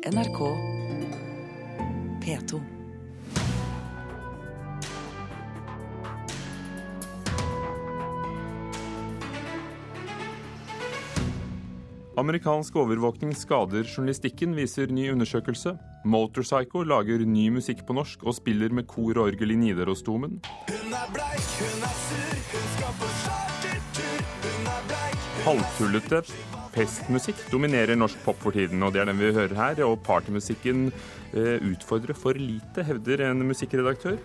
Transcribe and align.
NRK 0.00 0.38
P2. 2.24 2.60
Amerikansk 12.16 12.76
overvåkning 12.76 13.34
skader 13.36 13.84
journalistikken, 13.84 14.54
viser 14.56 14.88
ny 14.88 15.10
undersøkelse. 15.12 15.74
Motorpsycho 16.08 16.80
lager 16.80 17.20
ny 17.28 17.50
musikk 17.52 17.84
på 17.84 17.98
norsk 17.98 18.24
og 18.24 18.38
spiller 18.38 18.72
med 18.72 18.88
kor 18.88 19.20
og 19.20 19.26
orgel 19.34 19.52
i 19.52 19.58
Nidarosdomen. 19.60 20.40
Halvtullete 25.44 26.24
festmusikk 26.74 27.42
dominerer 27.50 27.98
norsk 27.98 28.20
pop 28.24 28.38
for 28.42 28.54
tiden, 28.54 28.82
og 28.82 28.94
det 28.94 29.02
er 29.02 29.10
den 29.10 29.20
vi 29.20 29.32
hører 29.34 29.56
her. 29.58 29.82
Og 29.86 30.00
partymusikken 30.06 30.88
eh, 31.34 31.58
utfordrer 31.72 32.16
for 32.16 32.38
lite, 32.38 32.84
hevder 32.86 33.26
en 33.28 33.44
musikkredaktør. 33.48 34.18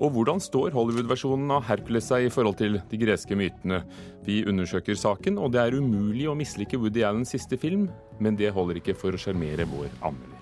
Og 0.00 0.14
hvordan 0.14 0.40
står 0.40 0.72
Hollywood-versjonen 0.72 1.50
av 1.52 1.66
Hercules 1.68 2.06
seg 2.08 2.24
i 2.24 2.32
forhold 2.32 2.56
til 2.56 2.78
de 2.88 3.00
greske 3.02 3.36
mytene? 3.36 3.82
Vi 4.24 4.40
undersøker 4.48 4.96
saken, 4.96 5.36
og 5.36 5.52
det 5.52 5.60
er 5.60 5.76
umulig 5.76 6.24
å 6.30 6.36
mislike 6.38 6.80
Woody 6.80 7.04
Allens 7.04 7.34
siste 7.36 7.60
film, 7.60 7.90
men 8.16 8.38
det 8.40 8.54
holder 8.56 8.80
ikke 8.80 8.96
for 8.96 9.12
å 9.12 9.20
sjarmere 9.20 9.68
vår 9.68 9.92
anmelder. 10.00 10.40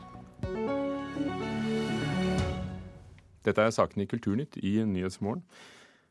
Dette 3.48 3.64
er 3.64 3.74
sakene 3.74 4.06
i 4.06 4.10
Kulturnytt 4.10 4.60
i 4.62 4.76
Nyhetsmorgen. 4.86 5.42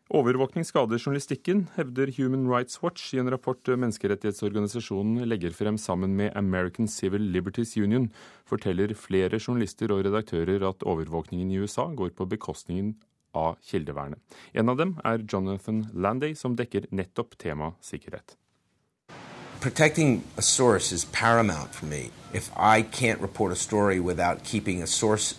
Overvåkning 0.08 0.64
skader 0.64 1.02
journalistikken, 1.04 1.66
hevder 1.76 2.08
Human 2.16 2.46
Rights 2.48 2.80
Watch 2.80 3.10
i 3.12 3.18
en 3.20 3.28
rapport 3.28 3.60
menneskerettighetsorganisasjonen 3.68 5.26
legger 5.28 5.52
frem 5.52 5.76
sammen 5.78 6.14
med 6.16 6.32
American 6.40 6.88
Civil 6.88 7.26
Liberties 7.34 7.76
Union, 7.76 8.06
forteller 8.48 8.94
flere 8.96 9.36
journalister 9.36 9.92
og 9.92 10.06
redaktører 10.08 10.64
at 10.64 10.86
overvåkningen 10.88 11.52
i 11.52 11.60
USA 11.60 11.90
går 11.92 12.14
på 12.16 12.26
bekostningen 12.26 12.94
av 13.36 13.58
kildevernet. 13.68 14.22
En 14.56 14.72
av 14.72 14.78
dem 14.80 14.94
er 15.04 15.26
Jonathan 15.28 15.82
Landay, 15.92 16.38
som 16.40 16.56
dekker 16.56 16.88
nettopp 16.90 17.36
tema 17.36 17.74
sikkerhet. 17.84 18.38
Protecting 19.60 20.24
a 20.38 20.42
source 20.42 20.96
is 20.96 21.04
paramount 21.04 21.76
for 21.76 21.86
me. 21.86 22.12
If 22.34 22.48
I 22.56 22.82
can't 22.82 23.20
report 23.20 23.52
a 23.52 23.60
story 23.60 24.00
without 24.00 24.46
keeping 24.46 24.82
a 24.82 24.88
source 24.88 25.36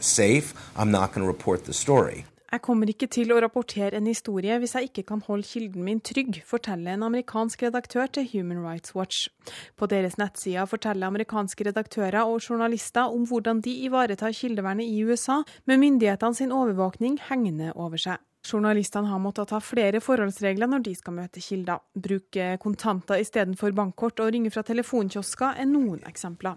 safe, 0.00 0.54
I'm 0.74 0.90
not 0.90 1.12
going 1.12 1.26
to 1.26 1.28
report 1.28 1.64
the 1.66 1.74
story. 1.74 2.24
Jeg 2.52 2.62
kommer 2.62 2.86
ikke 2.86 3.08
til 3.10 3.32
å 3.34 3.40
rapportere 3.42 3.98
en 3.98 4.06
historie 4.06 4.54
hvis 4.62 4.76
jeg 4.76 4.90
ikke 4.90 5.02
kan 5.08 5.22
holde 5.26 5.48
kilden 5.48 5.82
min 5.82 5.98
trygg, 5.98 6.38
forteller 6.46 6.94
en 6.94 7.06
amerikansk 7.08 7.64
redaktør 7.66 8.06
til 8.06 8.28
Human 8.30 8.62
Rights 8.62 8.94
Watch. 8.94 9.26
På 9.74 9.88
deres 9.90 10.14
nettsider 10.20 10.68
forteller 10.70 11.10
amerikanske 11.10 11.66
redaktører 11.66 12.22
og 12.22 12.38
journalister 12.38 13.10
om 13.10 13.26
hvordan 13.26 13.64
de 13.66 13.74
ivaretar 13.88 14.36
kildevernet 14.36 14.86
i 14.86 15.02
USA, 15.02 15.42
med 15.66 15.82
myndighetene 15.82 16.38
sin 16.38 16.54
overvåkning 16.54 17.18
hengende 17.28 17.72
over 17.74 17.98
seg. 17.98 18.22
Journalistene 18.46 19.10
har 19.10 19.18
måttet 19.18 19.50
ta 19.50 19.58
flere 19.58 19.98
forholdsregler 19.98 20.70
når 20.70 20.84
de 20.86 20.94
skal 20.94 21.16
møte 21.16 21.42
kilder. 21.42 21.82
Bruke 21.98 22.52
kontanter 22.62 23.18
istedenfor 23.18 23.74
bankkort 23.74 24.22
og 24.22 24.30
ringe 24.30 24.54
fra 24.54 24.62
telefonkiosker 24.66 25.58
er 25.58 25.66
noen 25.66 25.98
eksempler. 26.06 26.54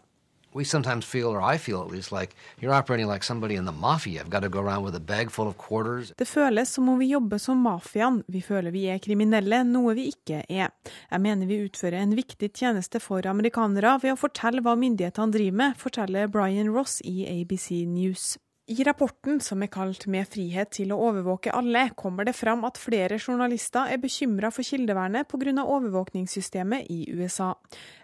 We 0.53 0.63
sometimes 0.63 1.05
feel, 1.05 1.27
or 1.27 1.41
I 1.41 1.57
feel 1.57 1.81
at 1.81 1.91
least, 1.91 2.11
like 2.11 2.35
you're 2.59 2.73
operating 2.73 3.07
like 3.07 3.23
somebody 3.23 3.55
in 3.55 3.65
the 3.65 3.71
mafia. 3.71 4.21
I've 4.21 4.29
got 4.29 4.41
to 4.41 4.49
go 4.49 4.59
around 4.59 4.83
with 4.83 4.95
a 4.95 4.99
bag 4.99 5.29
full 5.29 5.47
of 5.47 5.57
quarters. 5.57 6.13
Det 6.17 6.27
føles 6.27 6.69
som 6.69 6.89
om 6.89 6.99
vi 6.99 7.05
jobber 7.05 7.37
som 7.37 7.57
mafiaen. 7.57 8.23
Vi 8.27 8.41
føler 8.41 8.71
vi 8.71 8.87
er 8.89 8.99
kriminelle, 8.99 9.63
noe 9.63 9.93
vi 9.93 10.09
ikke 10.13 10.43
er. 10.49 10.73
Jeg 11.11 11.21
mener 11.21 11.45
vi 11.49 11.61
utfører 11.65 12.01
en 12.01 12.15
viktig 12.17 12.51
tjeneste 12.53 12.99
for 12.99 13.25
amerikanere 13.27 13.97
ved 14.03 14.15
å 14.15 14.19
fortelle 14.19 14.63
hva 14.65 14.75
myndighetene 14.79 15.33
driver 15.33 15.57
med, 15.63 15.79
forteller 15.79 16.27
Brian 16.27 16.73
Ross 16.73 16.99
i 17.05 17.23
ABC 17.29 17.85
News. 17.87 18.37
I 18.69 18.83
rapporten, 18.83 19.39
som 19.41 19.63
er 19.65 19.69
kalt 19.73 20.03
Med 20.13 20.27
frihet 20.29 20.69
til 20.77 20.91
å 20.93 20.99
overvåke 21.07 21.49
alle, 21.57 21.87
kommer 21.97 22.27
det 22.27 22.35
fram 22.37 22.61
at 22.67 22.77
flere 22.77 23.17
journalister 23.17 23.89
er 23.89 23.97
bekymra 23.97 24.51
for 24.53 24.61
kildevernet 24.61 25.25
pga. 25.31 25.63
overvåkningssystemet 25.63 26.85
i 26.93 26.99
USA. 27.09 27.55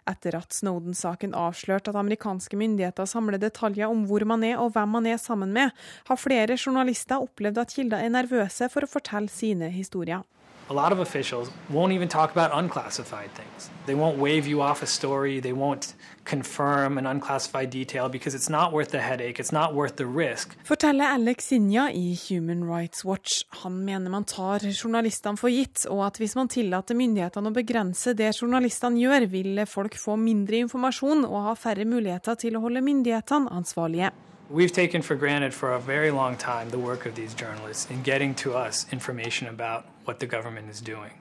Etter 0.10 0.40
at 0.40 0.58
Snowden-saken 0.58 1.38
avslørte 1.38 1.94
at 1.94 2.00
amerikanske 2.02 2.58
myndigheter 2.58 3.06
samler 3.06 3.38
detaljer 3.38 3.94
om 3.94 4.08
hvor 4.10 4.26
man 4.26 4.44
er 4.44 4.58
og 4.58 4.74
hvem 4.74 4.90
man 4.90 5.06
er 5.06 5.22
sammen 5.22 5.54
med, 5.54 5.70
har 6.10 6.18
flere 6.18 6.58
journalister 6.58 7.22
opplevd 7.22 7.62
at 7.62 7.76
kilder 7.78 8.02
er 8.02 8.16
nervøse 8.18 8.66
for 8.74 8.82
å 8.82 8.90
fortelle 8.90 9.30
sine 9.30 9.70
historier. 9.70 10.26
A 10.70 10.74
lot 10.74 10.92
of 10.92 11.00
officials 11.00 11.52
won't 11.70 11.94
even 11.94 12.08
talk 12.08 12.32
about 12.32 12.52
unclassified 12.54 13.32
things. 13.32 13.70
They 13.86 13.94
won't 13.94 14.18
wave 14.18 14.48
you 14.48 14.62
off 14.62 14.82
a 14.82 14.88
story. 14.88 15.40
They 15.40 15.54
won't 15.54 15.94
confirm 16.26 16.98
an 16.98 17.06
unclassified 17.06 17.70
detail 17.70 18.10
because 18.10 18.34
it's 18.34 18.50
not 18.50 18.74
worth 18.74 18.90
the 18.90 19.00
headache. 19.00 19.40
It's 19.40 19.52
not 19.52 19.76
worth 19.76 19.98
the 19.98 20.08
risk. 20.08 20.56
Forteller 20.64 21.04
Alex 21.04 21.52
Sinja 21.52 21.92
i 21.94 22.16
Human 22.16 22.64
Rights 22.64 23.06
Watch. 23.06 23.46
Han 23.62 23.86
mener 23.86 24.10
man 24.10 24.24
tar 24.24 24.60
journalistene 24.60 25.38
for 25.38 25.50
gitt, 25.50 25.86
og 25.86 26.06
at 26.08 26.18
hvis 26.18 26.36
man 26.36 26.50
tillater 26.50 26.98
myndighetene 26.98 27.52
å 27.52 27.54
begrense 27.54 28.16
det 28.18 28.34
journalistene 28.42 29.00
gjør, 29.00 29.30
vil 29.30 29.66
folk 29.70 29.98
få 30.02 30.18
mindre 30.18 30.64
informasjon 30.66 31.28
og 31.30 31.42
ha 31.50 31.54
færre 31.54 31.86
muligheter 31.86 32.36
til 32.42 32.58
å 32.58 32.66
holde 32.66 32.82
myndighetene 32.82 33.54
ansvarlige. 33.54 34.12
We've 34.50 34.72
taken 34.72 35.02
for 35.02 35.16
granted 35.16 35.54
for 35.54 35.74
a 35.74 35.80
very 35.80 36.12
long 36.12 36.38
time 36.38 36.70
the 36.70 36.78
work 36.78 37.08
of 37.08 37.16
these 37.16 37.34
journalists 37.34 37.90
in 37.90 38.04
getting 38.04 38.36
to 38.36 38.54
us 38.54 38.86
information 38.92 39.48
about 39.48 39.86
what 40.06 40.20
the 40.20 40.28
government 40.28 40.70
is 40.70 40.82
doing. 40.82 41.14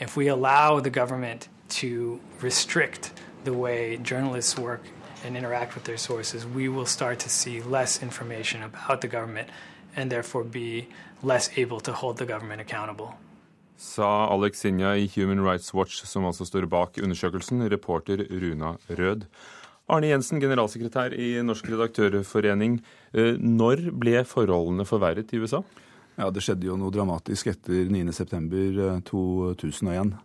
If 0.00 0.16
we 0.16 0.28
allow 0.28 0.80
the 0.80 0.90
government 0.90 1.48
to 1.80 2.20
restrict 2.40 3.12
the 3.44 3.52
way 3.52 3.98
journalists 3.98 4.56
work 4.58 4.82
and 5.24 5.36
interact 5.36 5.74
with 5.74 5.84
their 5.84 5.96
sources, 5.96 6.46
we 6.46 6.68
will 6.68 6.86
start 6.86 7.18
to 7.20 7.28
see 7.28 7.60
less 7.60 8.02
information 8.02 8.62
about 8.62 9.00
the 9.00 9.08
government 9.08 9.48
and 9.96 10.10
therefore 10.10 10.44
be 10.44 10.88
less 11.22 11.50
able 11.56 11.80
to 11.80 11.92
hold 11.92 12.16
the 12.18 12.26
government 12.26 12.60
accountable. 12.60 13.14
Sa 13.78 14.26
Alex 14.26 14.60
Sinja 14.60 14.96
i 14.98 15.06
Human 15.06 15.40
Rights 15.40 15.74
Watch, 15.74 16.04
som 16.04 16.26
altså 16.26 16.44
står 16.44 16.66
bak 16.66 16.98
undersøkelsen, 16.98 17.62
reporter 17.70 18.24
Runa 18.26 18.74
Rød. 18.90 19.26
Arne 19.88 20.10
Jensen, 20.10 20.40
generalsekretær 20.40 21.14
i 21.16 21.38
Norsk 21.42 21.68
redaktørforening. 21.70 22.80
Eh, 23.14 23.38
når 23.38 23.86
ble 23.96 24.24
forholdene 24.26 24.84
forverret 24.84 25.30
i 25.32 25.38
USA? 25.38 25.62
Ja, 26.18 26.32
Det 26.34 26.42
skjedde 26.42 26.66
jo 26.66 26.74
noe 26.74 26.90
dramatisk 26.90 27.46
etter 27.52 27.86
9.9.2001. 27.92 30.16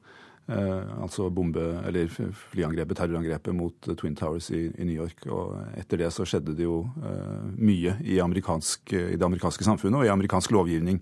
Eh, 0.43 0.83
altså 0.99 1.29
bombe, 1.31 1.61
eller 1.87 2.09
flyangrepet, 2.09 2.97
terrorangrepet 2.97 3.55
mot 3.55 3.87
Twin 3.99 4.15
Towers 4.17 4.51
i, 4.51 4.71
i, 4.73 4.83
New 4.89 4.97
York. 4.97 5.27
Og 5.29 5.53
etter 5.77 5.97
det 6.01 6.09
så 6.15 6.25
skjedde 6.27 6.55
det 6.57 6.65
jo 6.65 6.89
eh, 6.97 7.43
mye 7.61 7.93
i, 8.01 8.17
i, 8.17 8.19
det 8.19 8.25
amerikanske 8.25 9.69
samfunnet 9.69 9.99
og 10.01 10.05
i 10.07 10.11
amerikansk 10.11 10.51
lovgivning. 10.57 10.97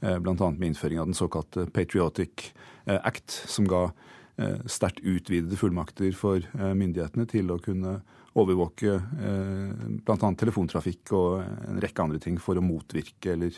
Eh, 0.00 0.18
Bl.a. 0.24 0.50
med 0.50 0.68
innføring 0.70 0.98
av 1.02 1.06
den 1.10 1.18
såkalte 1.18 1.66
Patriotic 1.68 2.54
eh, 2.86 2.96
Act, 2.96 3.28
som 3.44 3.68
ga 3.68 3.92
eh, 4.40 4.56
sterkt 4.64 5.04
utvidede 5.04 5.60
fullmakter 5.60 6.16
for 6.16 6.40
eh, 6.40 6.72
myndighetene 6.72 7.28
til 7.28 7.52
å 7.52 7.60
kunne 7.60 8.00
overvåke 8.40 8.96
eh, 8.96 9.68
bl.a. 10.00 10.32
telefontrafikk 10.40 11.12
og 11.18 11.44
en 11.44 11.84
rekke 11.84 12.08
andre 12.08 12.16
ting 12.22 12.40
for 12.40 12.56
å 12.56 12.64
motvirke 12.64 13.36
eller 13.36 13.52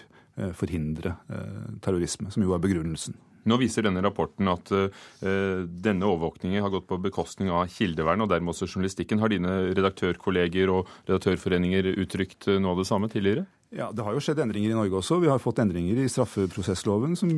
forhindre 0.56 1.16
terrorisme, 1.84 2.31
som 2.32 2.44
jo 2.44 2.54
er 2.56 2.62
begrunnelsen. 2.62 3.16
Nå 3.48 3.59
viser 3.59 3.87
denne 3.87 4.03
rapporten 4.04 4.50
at 4.53 4.70
uh, 4.70 4.87
denne 5.66 6.06
overvåkningen 6.06 6.62
har 6.62 6.70
gått 6.75 6.87
på 6.91 7.00
bekostning 7.03 7.50
av 7.50 7.66
kildevern, 7.75 8.22
og 8.22 8.31
dermed 8.31 8.54
også 8.54 8.69
journalistikken. 8.69 9.22
Har 9.22 9.32
dine 9.32 9.56
redaktørkolleger 9.72 10.71
og 10.71 10.91
redaktørforeninger 11.09 11.91
uttrykt 11.97 12.48
noe 12.54 12.76
av 12.76 12.82
det 12.82 12.88
samme 12.91 13.10
tidligere? 13.12 13.47
Ja, 13.72 13.88
Det 13.93 14.05
har 14.05 14.12
jo 14.12 14.21
skjedd 14.21 14.41
endringer 14.43 14.69
i 14.69 14.77
Norge 14.77 14.99
også. 14.99 15.16
Vi 15.22 15.31
har 15.31 15.41
fått 15.41 15.62
endringer 15.62 15.97
i 16.03 16.09
straffeprosessloven 16.12 17.15
som 17.16 17.31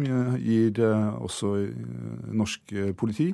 gir 0.42 0.80
også 0.82 1.52
norsk 2.34 2.74
politi 2.98 3.28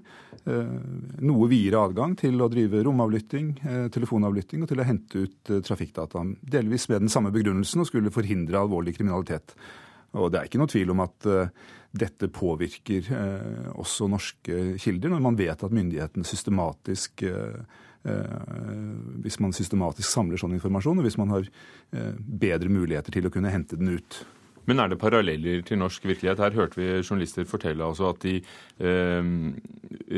noe 1.25 1.49
videre 1.49 1.81
adgang 1.89 2.13
til 2.21 2.37
å 2.45 2.51
drive 2.53 2.83
romavlytting, 2.85 3.55
telefonavlytting 3.95 4.65
og 4.65 4.69
til 4.69 4.85
å 4.85 4.89
hente 4.89 5.25
ut 5.25 5.53
trafikkdata. 5.65 6.27
Delvis 6.45 6.91
med 6.93 7.07
den 7.07 7.13
samme 7.13 7.33
begrunnelsen 7.33 7.81
å 7.81 7.89
skulle 7.89 8.13
forhindre 8.13 8.61
alvorlig 8.61 8.99
kriminalitet. 8.99 9.57
Og 10.21 10.29
det 10.29 10.43
er 10.43 10.51
ikke 10.51 10.61
noe 10.61 10.73
tvil 10.73 10.93
om 10.93 11.01
at 11.07 11.29
dette 12.05 12.29
påvirker 12.29 13.09
også 13.81 14.11
norske 14.13 14.75
kilder, 14.77 15.09
når 15.15 15.25
man 15.25 15.41
vet 15.41 15.65
at 15.65 15.73
myndighetene 15.73 16.29
systematisk 16.29 17.25
hvis 18.01 19.37
man 19.45 19.53
systematisk 19.53 20.09
samler 20.09 20.41
sånn 20.41 20.55
informasjon, 20.57 21.03
og 21.03 21.05
hvis 21.05 21.19
man 21.21 21.35
har 21.35 21.49
bedre 22.17 22.73
muligheter 22.73 23.13
til 23.13 23.29
å 23.29 23.33
kunne 23.35 23.53
hente 23.53 23.77
den 23.77 23.93
ut. 23.99 24.23
Men 24.69 24.83
er 24.83 24.93
det 24.93 25.01
paralleller 25.01 25.65
til 25.67 25.81
norsk 25.81 26.05
virkelighet? 26.07 26.41
Her 26.43 26.57
hørte 26.59 26.79
vi 26.79 26.89
journalister 27.01 27.47
fortelle 27.49 27.87
altså 27.87 28.11
at 28.13 28.21
de 28.23 28.37
eh, 28.39 29.31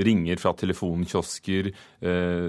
ringer 0.09 0.43
fra 0.43 0.53
telefonkiosker. 0.59 1.71
Eh, 2.05 2.49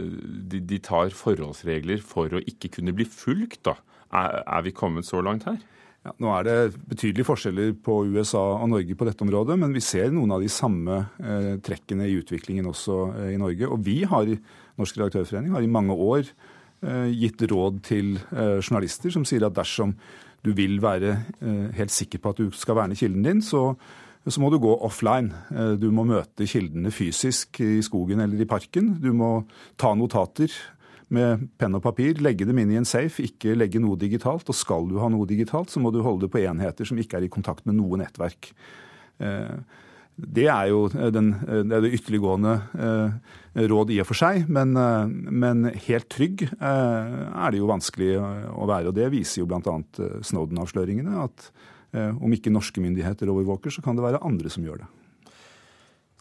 de, 0.52 0.60
de, 0.60 0.82
tar 0.84 1.14
forholdsregler 1.16 2.04
for 2.04 2.34
å 2.34 2.42
ikke 2.44 2.74
kunne 2.80 2.96
bli 2.98 3.08
fulgt. 3.08 3.62
da. 3.70 3.78
Er, 4.12 4.42
er 4.44 4.66
vi 4.66 4.76
kommet 4.76 5.08
så 5.08 5.22
langt 5.24 5.48
her? 5.50 5.62
Ja, 6.04 6.12
nå 6.20 6.34
er 6.36 6.44
det 6.44 6.56
betydelige 6.92 7.30
forskjeller 7.30 7.70
på 7.80 8.02
USA 8.12 8.42
og 8.58 8.68
Norge 8.74 8.98
på 9.00 9.06
dette 9.08 9.24
området, 9.24 9.56
men 9.62 9.72
vi 9.72 9.80
ser 9.84 10.12
noen 10.12 10.34
av 10.36 10.44
de 10.44 10.50
samme 10.52 10.98
eh, 11.24 11.54
trekkene 11.64 12.10
i 12.10 12.18
utviklingen 12.20 12.68
også 12.74 12.98
eh, 13.14 13.30
i 13.38 13.40
Norge. 13.40 13.70
Og 13.72 13.80
vi 13.86 14.02
har, 14.10 14.34
Norsk 14.80 14.98
redaktørforening 14.98 15.54
har 15.54 15.64
i 15.64 15.72
mange 15.72 15.94
år 15.94 16.26
eh, 16.26 17.10
gitt 17.14 17.44
råd 17.52 17.82
til 17.86 18.16
eh, 18.34 18.60
journalister 18.62 19.14
som 19.14 19.26
sier 19.28 19.46
at 19.46 19.58
dersom 19.58 19.94
du 20.44 20.52
vil 20.58 20.80
være 20.84 21.14
eh, 21.14 21.68
helt 21.78 21.94
sikker 21.94 22.22
på 22.22 22.34
at 22.34 22.42
du 22.42 22.56
skal 22.58 22.80
verne 22.80 22.98
kilden 22.98 23.26
din, 23.26 23.44
så, 23.46 23.76
så 24.26 24.44
må 24.44 24.50
du 24.52 24.60
gå 24.64 24.74
offline. 24.84 25.32
Du 25.80 25.90
må 25.96 26.08
møte 26.10 26.48
kildene 26.50 26.92
fysisk 26.92 27.62
i 27.64 27.84
skogen 27.86 28.24
eller 28.24 28.42
i 28.42 28.50
parken. 28.50 28.96
Du 29.04 29.12
må 29.16 29.36
ta 29.80 29.94
notater 29.96 30.52
med 31.14 31.46
penn 31.62 31.78
og 31.78 31.84
papir, 31.86 32.18
legge 32.24 32.48
dem 32.50 32.58
inn 32.58 32.74
i 32.74 32.80
en 32.80 32.88
safe, 32.90 33.22
ikke 33.22 33.54
legge 33.56 33.82
noe 33.84 34.00
digitalt. 34.00 34.50
Og 34.50 34.58
skal 34.58 34.90
du 34.90 34.98
ha 35.04 35.12
noe 35.14 35.30
digitalt, 35.30 35.70
så 35.70 35.84
må 35.84 35.94
du 35.94 36.02
holde 36.02 36.26
det 36.26 36.34
på 36.34 36.42
enheter 36.42 36.90
som 36.90 37.00
ikke 37.00 37.20
er 37.20 37.28
i 37.28 37.32
kontakt 37.32 37.68
med 37.70 37.78
noe 37.78 38.02
nettverk. 38.02 38.50
Det 40.16 40.46
er 40.46 40.70
jo 40.70 40.86
den, 40.92 41.32
det, 41.42 41.74
er 41.74 41.86
det 41.86 41.94
ytterliggående 41.98 42.54
eh, 42.78 43.36
råd 43.70 43.94
i 43.96 44.00
og 44.04 44.10
for 44.10 44.20
seg, 44.20 44.48
men, 44.52 44.76
eh, 44.78 45.06
men 45.10 45.70
helt 45.88 46.10
trygg 46.14 46.46
er 46.60 47.54
det 47.54 47.62
jo 47.62 47.70
vanskelig 47.72 48.16
å 48.20 48.68
være. 48.70 48.92
Og 48.92 48.98
det 48.98 49.12
viser 49.14 49.42
jo 49.42 49.50
bl.a. 49.50 49.78
Snowden-avsløringene, 50.26 51.24
at 51.26 51.52
om 51.94 52.32
ikke 52.34 52.50
norske 52.50 52.82
myndigheter 52.82 53.30
overvåker, 53.30 53.70
så 53.70 53.84
kan 53.86 53.94
det 53.94 54.02
være 54.02 54.24
andre 54.26 54.50
som 54.50 54.64
gjør 54.66 54.80
det. 54.82 54.88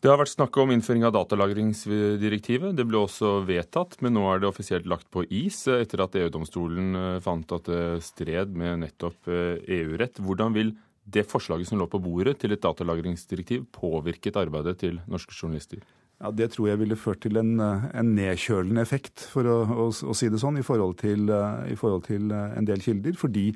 Det 0.02 0.10
har 0.10 0.18
vært 0.18 0.32
snakk 0.32 0.56
om 0.58 0.72
innføring 0.74 1.04
av 1.06 1.12
datalagringsdirektivet. 1.14 2.72
Det 2.74 2.84
ble 2.90 3.04
også 3.04 3.36
vedtatt, 3.46 4.00
men 4.02 4.16
nå 4.16 4.24
er 4.32 4.40
det 4.42 4.48
offisielt 4.48 4.88
lagt 4.90 5.06
på 5.14 5.22
is 5.30 5.60
etter 5.70 6.02
at 6.02 6.16
EU-domstolen 6.18 6.96
eh, 6.98 7.18
fant 7.22 7.54
at 7.54 7.70
det 7.70 8.00
stred 8.02 8.56
med 8.58 8.80
nettopp 8.82 9.30
EU-rett. 9.30 10.18
Eh, 10.18 10.24
Hvordan 10.26 10.56
vil 10.58 10.72
det 11.04 11.26
forslaget 11.26 11.68
som 11.68 11.80
lå 11.80 11.88
på 11.90 12.00
bordet 12.02 12.38
til 12.42 12.54
et 12.54 12.62
datalagringsdirektiv, 12.62 13.66
påvirket 13.74 14.38
arbeidet 14.38 14.78
til 14.84 15.00
norske 15.10 15.34
journalister? 15.34 15.82
Ja, 16.22 16.30
Det 16.30 16.52
tror 16.52 16.68
jeg 16.68 16.78
ville 16.78 16.96
ført 16.96 17.20
til 17.20 17.36
en, 17.36 17.58
eh, 17.60 17.88
en 17.98 18.14
nedkjølende 18.14 18.80
effekt, 18.80 19.26
for 19.32 19.42
å, 19.42 19.62
å, 19.66 19.88
å, 19.90 20.14
si 20.14 20.28
det 20.28 20.38
sånn, 20.38 20.58
i 20.58 20.66
forhold 20.66 20.98
til, 20.98 21.26
i 21.66 21.74
forhold 21.74 22.06
til 22.06 22.30
en 22.30 22.64
del 22.64 22.80
kilder. 22.80 23.16
Fordi 23.18 23.50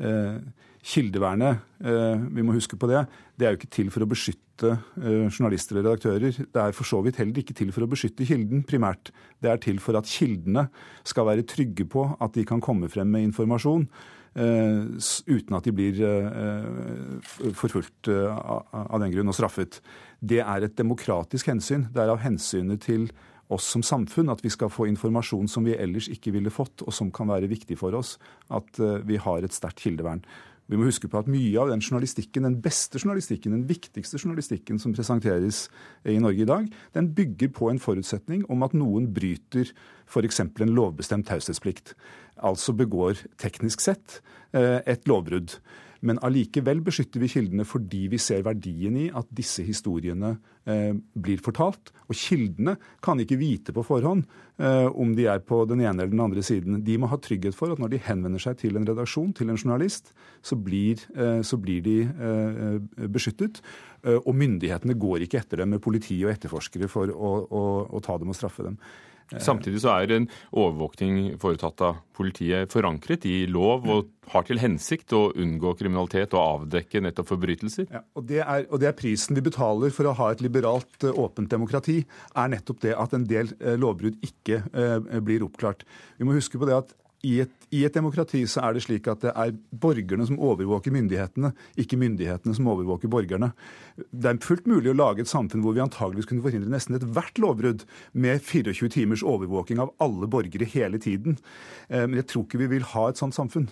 eh, 0.00 0.38
kildevernet, 0.88 1.64
eh, 1.84 2.20
vi 2.32 2.44
må 2.44 2.54
huske 2.56 2.78
på 2.78 2.88
det, 2.90 3.04
det 3.36 3.46
er 3.46 3.54
jo 3.54 3.60
ikke 3.60 3.74
til 3.76 3.90
for 3.92 4.04
å 4.04 4.10
beskytte 4.10 4.72
eh, 4.72 5.26
journalister 5.28 5.76
eller 5.76 5.90
redaktører. 5.90 6.44
Det 6.54 6.62
er 6.62 6.76
for 6.76 6.88
så 6.88 7.00
vidt 7.04 7.18
heller 7.20 7.42
ikke 7.42 7.56
til 7.58 7.72
for 7.74 7.84
å 7.84 7.90
beskytte 7.90 8.26
kilden 8.28 8.64
primært. 8.68 9.12
Det 9.42 9.50
er 9.52 9.60
til 9.62 9.80
for 9.82 9.98
at 9.98 10.08
kildene 10.08 10.68
skal 11.06 11.28
være 11.28 11.46
trygge 11.48 11.88
på 11.90 12.06
at 12.18 12.36
de 12.36 12.46
kan 12.48 12.62
komme 12.64 12.90
frem 12.92 13.10
med 13.10 13.28
informasjon 13.28 13.88
uten 14.38 15.56
at 15.56 15.66
de 15.66 15.72
blir 15.74 15.98
uh, 16.02 17.18
forfulgt 17.56 18.10
uh, 18.12 18.34
av 18.70 19.00
den 19.02 19.12
grunn 19.14 19.32
og 19.32 19.36
straffet. 19.36 19.80
Det 20.20 20.40
er 20.44 20.66
et 20.66 20.76
demokratisk 20.78 21.50
hensyn. 21.50 21.88
Det 21.94 22.04
er 22.04 22.12
av 22.12 22.22
hensynet 22.22 22.84
til 22.86 23.08
oss 23.52 23.70
som 23.72 23.82
samfunn, 23.82 24.30
at 24.30 24.44
vi 24.44 24.52
skal 24.52 24.70
få 24.70 24.86
informasjon 24.90 25.48
som 25.48 25.64
vi 25.66 25.76
ellers 25.78 26.10
ikke 26.12 26.34
ville 26.34 26.52
fått, 26.52 26.84
og 26.84 26.92
som 26.92 27.10
kan 27.14 27.30
være 27.30 27.48
viktig 27.50 27.78
for 27.80 27.96
oss, 27.96 28.18
at 28.52 28.80
vi 29.08 29.16
har 29.16 29.46
et 29.46 29.56
sterkt 29.56 29.80
kildevern. 29.86 30.20
Vi 30.68 30.76
må 30.76 30.84
huske 30.84 31.08
på 31.08 31.16
at 31.16 31.28
mye 31.32 31.56
av 31.56 31.70
den 31.70 31.80
journalistikken, 31.80 32.44
den 32.44 32.58
beste 32.60 33.00
journalistikken, 33.00 33.54
den 33.56 33.64
viktigste 33.70 34.20
journalistikken 34.20 34.76
som 34.80 34.92
presenteres 34.92 35.62
i 36.04 36.18
Norge 36.20 36.44
i 36.44 36.48
dag, 36.48 36.66
den 36.92 37.08
bygger 37.16 37.48
på 37.56 37.70
en 37.72 37.80
forutsetning 37.80 38.44
om 38.52 38.66
at 38.66 38.76
noen 38.76 39.08
bryter 39.16 39.70
f.eks. 40.08 40.42
en 40.44 40.74
lovbestemt 40.76 41.28
taushetsplikt. 41.30 41.94
Altså 42.46 42.74
begår 42.76 43.24
teknisk 43.40 43.82
sett 43.84 44.20
eh, 44.52 44.80
et 44.86 45.08
lovbrudd. 45.08 45.58
Men 46.06 46.20
allikevel 46.22 46.78
beskytter 46.86 47.18
vi 47.18 47.30
kildene 47.32 47.64
fordi 47.66 48.04
vi 48.12 48.20
ser 48.22 48.44
verdien 48.46 48.94
i 49.00 49.08
at 49.10 49.26
disse 49.34 49.64
historiene 49.66 50.36
eh, 50.62 50.92
blir 50.94 51.40
fortalt. 51.42 51.90
Og 52.06 52.14
kildene 52.14 52.76
kan 53.02 53.18
ikke 53.18 53.40
vite 53.40 53.74
på 53.74 53.82
forhånd 53.82 54.22
eh, 54.62 54.86
om 54.86 55.16
de 55.18 55.26
er 55.26 55.42
på 55.42 55.64
den 55.66 55.82
ene 55.82 56.04
eller 56.04 56.14
den 56.14 56.22
andre 56.22 56.44
siden. 56.46 56.78
De 56.86 57.00
må 57.02 57.10
ha 57.10 57.18
trygghet 57.18 57.58
for 57.58 57.74
at 57.74 57.82
når 57.82 57.96
de 57.96 58.02
henvender 58.06 58.44
seg 58.44 58.60
til 58.62 58.78
en 58.78 58.86
redaksjon, 58.86 59.34
til 59.34 59.50
en 59.50 59.58
journalist, 59.58 60.14
så 60.38 60.54
blir, 60.54 61.02
så 61.42 61.58
blir 61.58 61.82
de 61.82 61.96
beskyttet. 63.10 63.58
Og 64.22 64.30
myndighetene 64.38 64.94
går 64.94 65.26
ikke 65.26 65.42
etter 65.42 65.64
dem 65.64 65.74
med 65.74 65.82
politi 65.82 66.20
og 66.22 66.30
etterforskere 66.30 66.86
for 66.88 67.10
å, 67.10 67.32
å, 67.50 67.64
å 67.90 68.02
ta 68.04 68.14
dem 68.22 68.30
og 68.30 68.38
straffe 68.38 68.68
dem. 68.68 68.78
Samtidig 69.36 69.82
så 69.82 69.92
er 69.98 70.14
en 70.14 70.28
overvåkning 70.56 71.36
foretatt 71.40 71.82
av 71.84 71.98
politiet 72.16 72.72
forankret 72.72 73.26
i 73.28 73.42
lov 73.50 73.84
og 73.92 74.08
har 74.32 74.44
til 74.48 74.60
hensikt 74.60 75.12
å 75.16 75.28
unngå 75.36 75.74
kriminalitet 75.78 76.34
og 76.36 76.62
avdekke 76.62 77.02
nettopp 77.04 77.30
forbrytelser. 77.30 77.88
Ja, 77.92 78.02
og, 78.16 78.26
det 78.28 78.40
er, 78.44 78.64
og, 78.68 78.78
det 78.82 78.90
er, 78.90 78.96
prisen 78.98 79.38
vi 79.38 79.44
betaler 79.44 79.92
for 79.94 80.08
å 80.08 80.16
ha 80.18 80.30
et 80.32 80.42
liberalt, 80.44 80.90
eh, 81.04 81.12
åpent 81.12 81.50
demokrati, 81.52 82.00
er 82.34 82.52
nettopp 82.52 82.82
det 82.84 82.96
at 82.96 83.16
en 83.16 83.26
del 83.28 83.52
eh, 83.58 83.76
lovbrudd 83.80 84.18
ikke 84.24 84.62
eh, 84.72 85.20
blir 85.24 85.44
oppklart. 85.46 85.84
Vi 86.18 86.28
må 86.28 86.36
huske 86.36 86.60
på 86.60 86.68
det 86.68 86.80
at 86.82 86.96
i 87.26 87.40
et, 87.42 87.50
i 87.74 87.80
et, 87.82 87.94
demokrati 87.94 88.44
så 88.46 88.62
er 88.62 88.76
det 88.76 88.84
slik 88.84 89.08
at 89.10 89.24
det 89.24 89.32
er 89.34 89.54
borgerne 89.82 90.26
som 90.28 90.38
overvåker 90.38 90.94
myndighetene, 90.94 91.50
ikke 91.80 91.98
myndighetene 91.98 92.54
som 92.54 92.68
overvåker 92.70 93.10
borgerne. 93.10 93.50
Det 93.96 94.30
er 94.30 94.38
fullt 94.44 94.68
mulig 94.70 94.92
å 94.92 94.98
lage 94.98 95.24
et 95.24 95.30
samfunn 95.30 95.64
hvor 95.64 95.74
vi 95.74 95.82
antageligvis 95.82 96.28
kunne 96.30 96.44
forhindre 96.44 96.70
nesten 96.70 96.94
ethvert 96.98 97.40
lovbrudd 97.42 97.82
med 98.14 98.38
24 98.46 98.92
timers 98.94 99.26
overvåking 99.26 99.82
av 99.82 99.90
alle 100.04 100.30
borgere 100.30 100.68
hele 100.70 101.02
tiden. 101.02 101.40
Eh, 101.88 102.06
men 102.06 102.20
jeg 102.20 102.30
tror 102.30 102.46
ikke 102.46 102.62
vi 102.62 102.70
vil 102.76 102.86
ha 102.94 103.08
et 103.08 103.18
sånt 103.18 103.34
samfunn. 103.34 103.66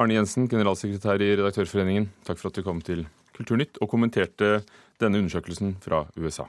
Arne 0.00 0.16
Jensen, 0.16 0.48
generalsekretær 0.48 1.20
i 1.20 1.34
Redaktørforeningen, 1.36 2.08
takk 2.24 2.40
for 2.40 2.48
at 2.48 2.56
du 2.56 2.64
kom 2.64 2.80
til 2.80 3.04
Kulturnytt 3.36 3.78
og 3.84 3.92
kommenterte 3.92 4.62
denne 5.00 5.20
undersøkelsen 5.20 5.76
fra 5.84 6.06
USA. 6.16 6.48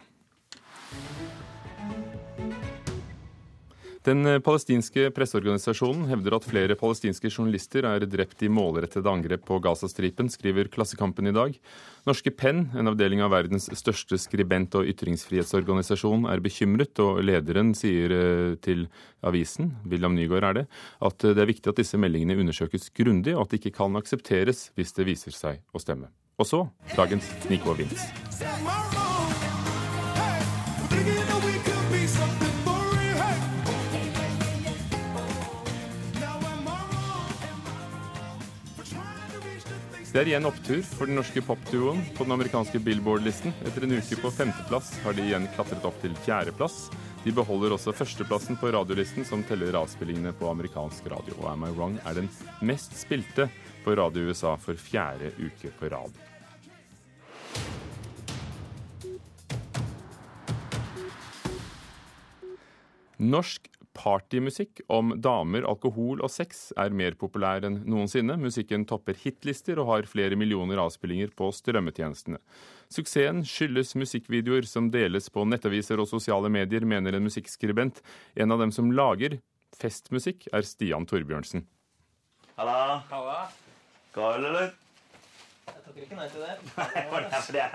Den 4.03 4.27
palestinske 4.43 5.05
presseorganisasjonen 5.15 6.09
hevder 6.09 6.35
at 6.35 6.47
flere 6.47 6.75
palestinske 6.75 7.29
journalister 7.31 7.85
er 7.87 8.03
drept 8.03 8.41
i 8.43 8.49
målrettede 8.51 9.07
angrep 9.07 9.45
på 9.47 9.61
Gazastripen, 9.63 10.27
skriver 10.31 10.67
Klassekampen 10.71 11.29
i 11.29 11.35
dag. 11.35 11.55
Norske 12.03 12.33
Penn, 12.35 12.65
en 12.75 12.91
avdeling 12.91 13.23
av 13.23 13.31
verdens 13.31 13.69
største 13.79 14.19
skribent- 14.19 14.75
og 14.75 14.89
ytringsfrihetsorganisasjon, 14.91 16.27
er 16.27 16.43
bekymret, 16.43 16.99
og 16.99 17.21
lederen 17.23 17.71
sier 17.79 18.11
eh, 18.17 18.57
til 18.59 18.89
avisen, 19.23 19.71
William 19.87 20.17
Nygaard 20.17 20.49
er 20.49 20.59
det, 20.59 20.65
at 20.99 21.23
det 21.23 21.39
er 21.39 21.51
viktig 21.53 21.71
at 21.71 21.79
disse 21.79 21.99
meldingene 21.99 22.35
undersøkes 22.43 22.89
grundig, 22.91 23.37
og 23.37 23.45
at 23.45 23.55
det 23.55 23.61
ikke 23.61 23.77
kan 23.79 23.95
aksepteres 24.01 24.67
hvis 24.75 24.91
det 24.99 25.07
viser 25.13 25.37
seg 25.37 25.63
å 25.71 25.79
stemme. 25.79 26.11
Og 26.35 26.49
så 26.49 26.65
dagens 26.97 27.31
Nico 27.47 27.77
Vince. 27.77 29.02
Det 40.13 40.21
er 40.21 40.27
igjen 40.29 40.45
opptur 40.45 40.83
for 40.85 41.09
den 41.09 41.17
norske 41.17 41.41
popduoen 41.41 42.03
på 42.13 42.21
den 42.27 42.35
amerikanske 42.35 42.77
Billboard-listen. 42.85 43.49
Etter 43.65 43.87
en 43.87 43.95
uke 43.97 44.17
på 44.21 44.29
femteplass 44.29 44.91
har 45.01 45.15
de 45.17 45.23
igjen 45.25 45.47
klatret 45.55 45.87
opp 45.89 45.95
til 46.03 46.13
fjerdeplass. 46.21 46.75
De 47.23 47.33
beholder 47.33 47.73
også 47.73 47.95
førsteplassen 47.97 48.59
på 48.61 48.69
radiolisten, 48.75 49.25
som 49.25 49.41
teller 49.49 49.73
avspillingene 49.79 50.35
på 50.37 50.51
amerikansk 50.51 51.09
radio. 51.09 51.33
Og 51.41 51.47
Am 51.55 51.65
I 51.65 51.71
Wrong 51.73 51.97
er 52.05 52.19
den 52.19 52.29
mest 52.61 52.93
spilte 53.01 53.47
på 53.81 53.97
Radio 53.97 54.29
USA 54.29 54.53
for 54.61 54.77
fjerde 54.77 55.33
uke 55.41 55.73
på 55.81 55.89
rad. 55.89 56.13
Norsk 63.17 63.72
Partymusikk 63.93 64.81
om 64.89 65.11
damer, 65.21 65.67
alkohol 65.69 66.23
og 66.25 66.31
sex 66.33 66.71
er 66.81 66.95
mer 66.97 67.13
populær 67.19 67.65
enn 67.67 67.83
noensinne. 67.85 68.39
Musikken 68.41 68.87
topper 68.89 69.17
hitlister 69.21 69.77
og 69.77 69.91
har 69.91 70.09
flere 70.09 70.37
millioner 70.39 70.81
avspillinger 70.81 71.29
på 71.37 71.51
strømmetjenestene. 71.53 72.41
Suksessen 72.93 73.43
skyldes 73.45 73.93
musikkvideoer 73.99 74.65
som 74.69 74.89
deles 74.93 75.29
på 75.29 75.45
nettaviser 75.45 76.01
og 76.01 76.09
sosiale 76.09 76.49
medier, 76.49 76.85
mener 76.89 77.13
en 77.13 77.27
musikkskribent. 77.29 78.01
En 78.33 78.53
av 78.53 78.65
dem 78.65 78.73
som 78.73 78.89
lager 78.93 79.37
festmusikk, 79.77 80.49
er 80.53 80.65
Stian 80.65 81.05
Torbjørnsen. 81.09 81.67
Halla. 82.57 83.03
Halla. 83.13 83.43
Ga 84.13 84.35
eller? 84.37 84.73
Takker 85.83 86.05
ikke 86.05 86.17
nei 86.21 86.29
til 86.31 86.41
det. 86.43 87.67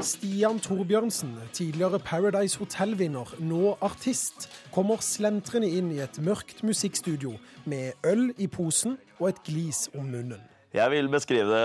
Stian 0.10 0.60
Torbjørnsen, 0.62 1.36
tidligere 1.56 2.00
Paradise 2.00 2.58
Hotel-vinner, 2.62 3.36
nå 3.44 3.76
artist, 3.84 4.48
kommer 4.74 5.04
slentrende 5.04 5.68
inn 5.68 5.92
i 5.94 6.00
et 6.04 6.18
mørkt 6.24 6.64
musikkstudio 6.66 7.36
med 7.70 7.92
øl 8.08 8.30
i 8.38 8.48
posen 8.48 8.98
og 9.20 9.30
et 9.32 9.44
glis 9.46 9.86
om 9.94 10.08
munnen. 10.08 10.42
Jeg 10.74 10.90
vil 10.90 11.06
beskrive 11.06 11.58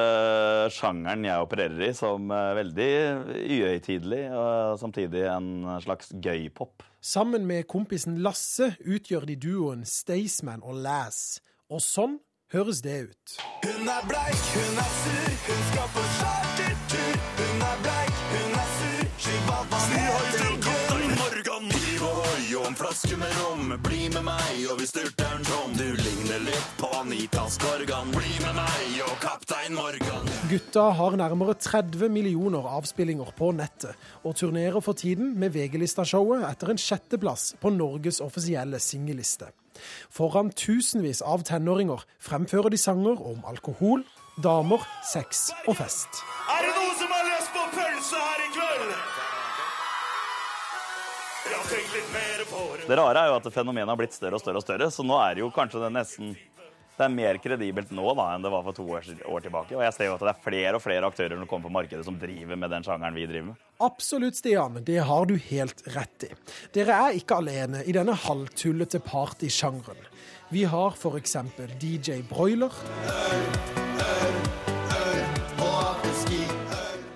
sjangeren 0.69 1.23
jeg 1.25 1.41
opererer 1.41 1.87
i 1.87 1.93
som 1.97 2.29
eh, 2.29 2.51
veldig 2.59 2.91
uhøytidelig 3.55 4.21
og 4.37 4.77
samtidig 4.77 5.23
en 5.31 5.65
slags 5.81 6.13
gøypop. 6.13 6.85
Sammen 7.01 7.47
med 7.49 7.65
kompisen 7.71 8.19
Lasse 8.21 8.75
utgjør 8.85 9.25
de 9.25 9.39
duoen 9.39 9.81
Staysman 9.87 10.61
og 10.61 10.77
Lass. 10.83 11.39
Og 11.73 11.81
sånn 11.81 12.19
høres 12.53 12.81
det 12.81 12.97
ut. 13.09 13.35
Hun 13.65 13.89
er 13.95 14.05
bleik, 14.09 14.45
hun 14.55 14.79
er 14.83 14.93
sur, 15.01 15.33
hun 15.47 15.61
skal 15.71 15.89
på 15.95 16.05
chartertur. 16.17 17.19
Hun 17.39 17.65
er 17.69 17.77
bleik, 17.83 18.15
hun 18.33 18.55
er 18.63 18.69
sur, 18.77 19.09
heter. 19.25 20.49
Morgan, 21.19 21.69
hiv 21.71 22.03
ohoi 22.03 22.55
og 22.59 22.65
en 22.71 22.77
flaske 22.79 23.17
med 23.19 23.37
rom. 23.39 23.73
Bli 23.85 24.09
med 24.13 24.25
meg, 24.25 24.57
og 24.71 24.79
vi 24.81 24.87
styrter 24.89 25.29
den 25.35 25.45
tom. 25.47 25.75
Du 25.77 25.85
ligner 25.99 26.41
litt 26.47 26.73
på 26.79 26.89
Anita 26.99 27.45
Skorgan, 27.53 28.11
Bli 28.15 28.33
med 28.43 28.57
meg 28.57 28.99
og 29.05 29.15
Kaptein 29.23 29.77
Morgan. 29.77 30.33
Gutta 30.49 30.89
har 30.97 31.17
nærmere 31.21 31.53
30 31.61 32.09
millioner 32.09 32.65
avspillinger 32.73 33.33
på 33.37 33.53
nettet, 33.55 33.93
og 34.25 34.35
turnerer 34.41 34.81
for 34.81 34.97
tiden 34.97 35.35
med 35.39 35.53
VG-lista-showet 35.53 36.45
etter 36.49 36.73
en 36.73 36.81
sjetteplass 36.81 37.53
på 37.61 37.73
Norges 37.75 38.23
offisielle 38.25 38.81
singelliste. 38.81 39.51
Foran 40.13 40.51
tusenvis 40.51 41.21
av 41.21 41.45
tenåringer 41.47 42.05
fremfører 42.23 42.73
de 42.73 42.79
sanger 42.79 43.21
om 43.21 43.43
alkohol, 43.49 44.03
damer, 44.43 44.83
sex 45.07 45.49
og 45.67 45.77
fest. 45.79 46.21
Er 46.49 46.67
det 46.67 46.75
noen 46.75 46.95
som 46.99 47.15
har 47.15 47.25
lyst 47.27 47.51
på 47.55 47.65
pølse 47.75 48.27
her 48.27 48.45
i 48.45 48.51
kveld? 48.55 48.93
Det 52.89 52.97
rare 52.97 53.21
er 53.21 53.29
jo 53.29 53.35
at 53.37 53.47
fenomenet 53.53 53.91
har 53.91 53.99
blitt 53.99 54.15
større 54.15 54.37
og 54.37 54.41
større, 54.41 54.61
og 54.61 54.65
større, 54.65 54.87
så 54.93 55.05
nå 55.05 55.17
er 55.21 55.37
det 55.37 55.43
jo 55.43 55.51
kanskje 55.53 55.83
det 55.83 55.91
nesten 55.93 56.31
det 56.99 57.05
er 57.07 57.13
mer 57.15 57.37
kredibelt 57.39 57.91
nå 57.95 58.11
da, 58.17 58.25
enn 58.35 58.43
det 58.43 58.51
var 58.51 58.63
for 58.65 58.75
to 58.75 58.83
år, 58.91 59.05
år 59.23 59.43
tilbake. 59.45 59.75
Og 59.77 59.83
jeg 59.85 59.95
ser 59.95 60.09
jo 60.09 60.17
at 60.17 60.25
det 60.25 60.33
er 60.33 60.41
flere 60.43 60.75
og 60.75 60.83
flere 60.83 61.07
aktører 61.07 61.39
som 61.39 61.47
kommer 61.47 61.69
på 61.69 61.75
markedet 61.77 62.03
som 62.03 62.17
driver 62.19 62.59
med 62.59 62.73
den 62.75 62.83
sjangeren 62.83 63.15
vi 63.15 63.27
driver 63.29 63.53
med. 63.53 63.61
Absolutt, 63.79 64.35
Stian. 64.35 64.81
Det 64.83 64.97
har 65.07 65.29
du 65.29 65.37
helt 65.39 65.85
rett 65.95 66.27
i. 66.27 66.31
Dere 66.75 66.99
er 67.05 67.21
ikke 67.21 67.39
alene 67.39 67.85
i 67.87 67.95
denne 67.95 68.17
halvtullete 68.27 68.99
partysjangeren. 69.05 70.09
Vi 70.51 70.65
har 70.67 70.97
f.eks. 70.97 71.37
DJ 71.79 72.19
Broiler. 72.27 72.75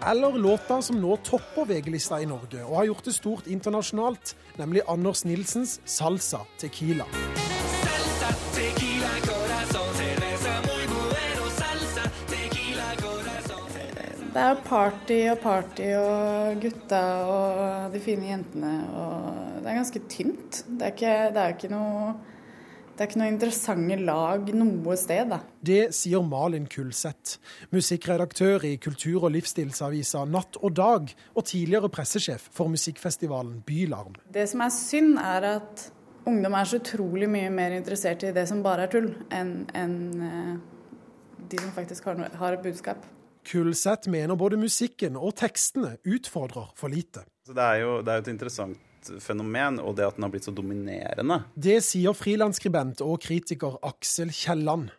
Eller 0.08 0.38
låta 0.40 0.82
som 0.82 1.00
nå 1.00 1.18
topper 1.28 1.68
VG-lista 1.68 2.22
i 2.24 2.28
Norge 2.28 2.64
og 2.64 2.76
har 2.80 2.92
gjort 2.92 3.08
det 3.08 3.20
stort 3.20 3.48
internasjonalt, 3.52 4.36
nemlig 4.60 4.84
Anders 4.88 5.24
Nilsens 5.28 5.82
Salsa 5.84 6.44
Tequila. 6.60 7.08
Det 14.34 14.42
er 14.42 14.62
party 14.66 15.16
og 15.30 15.36
party 15.44 15.88
og 15.94 16.62
gutta 16.64 17.02
og 17.30 17.94
de 17.94 18.00
fine 18.02 18.32
jentene 18.32 18.72
og 18.98 19.60
Det 19.62 19.70
er 19.70 19.78
ganske 19.78 20.02
tynt. 20.10 20.64
Det 20.66 20.88
er 20.88 20.96
ikke, 20.96 21.18
det 21.36 21.42
er 21.44 21.54
ikke 21.54 21.70
noe 21.70 22.14
det 22.94 23.02
er 23.02 23.10
ikke 23.10 23.20
noe 23.22 23.30
interessante 23.32 23.96
lag 24.06 24.50
noe 24.54 24.98
sted, 25.02 25.32
da. 25.32 25.40
Det 25.66 25.96
sier 25.98 26.22
Malin 26.26 26.68
Kulseth, 26.70 27.40
musikkredaktør 27.74 28.68
i 28.70 28.76
kultur- 28.78 29.26
og 29.26 29.34
livsstilsavisa 29.34 30.22
Natt 30.30 30.60
og 30.62 30.76
Dag, 30.78 31.10
og 31.34 31.48
tidligere 31.50 31.90
pressesjef 31.90 32.46
for 32.54 32.70
musikkfestivalen 32.70 33.64
Bylarm. 33.66 34.14
Det 34.30 34.46
som 34.52 34.62
er 34.62 34.76
synd, 34.78 35.18
er 35.18 35.50
at 35.56 35.88
ungdom 36.30 36.54
er 36.54 36.70
så 36.70 36.78
utrolig 36.84 37.32
mye 37.34 37.50
mer 37.50 37.74
interessert 37.80 38.28
i 38.30 38.34
det 38.36 38.46
som 38.50 38.62
bare 38.66 38.86
er 38.86 38.94
tull, 38.94 39.10
enn 39.34 39.56
enn, 39.74 39.98
eh, 40.30 40.54
de 41.50 41.66
som 41.66 41.74
faktisk 41.74 42.06
har, 42.06 42.30
har 42.38 42.60
et 42.60 42.62
budskap. 42.62 43.10
Kulseth 43.48 44.10
mener 44.12 44.40
både 44.40 44.60
musikken 44.62 45.20
og 45.20 45.36
tekstene 45.40 45.98
utfordrer 46.08 46.72
for 46.80 46.94
lite. 46.94 47.26
Det 47.48 47.60
er 47.60 47.84
jo 47.84 48.00
det 48.06 48.14
er 48.14 48.24
et 48.24 48.32
interessant 48.32 48.80
fenomen, 49.20 49.82
og 49.84 49.98
det 49.98 50.08
at 50.08 50.18
den 50.18 50.24
har 50.24 50.32
blitt 50.34 50.48
så 50.48 50.54
dominerende. 50.56 51.42
Det 51.56 51.82
sier 51.84 52.16
frilansskribent 52.16 53.04
og 53.04 53.20
kritiker 53.24 53.80
Aksel 53.84 54.32
Kielland. 54.32 54.92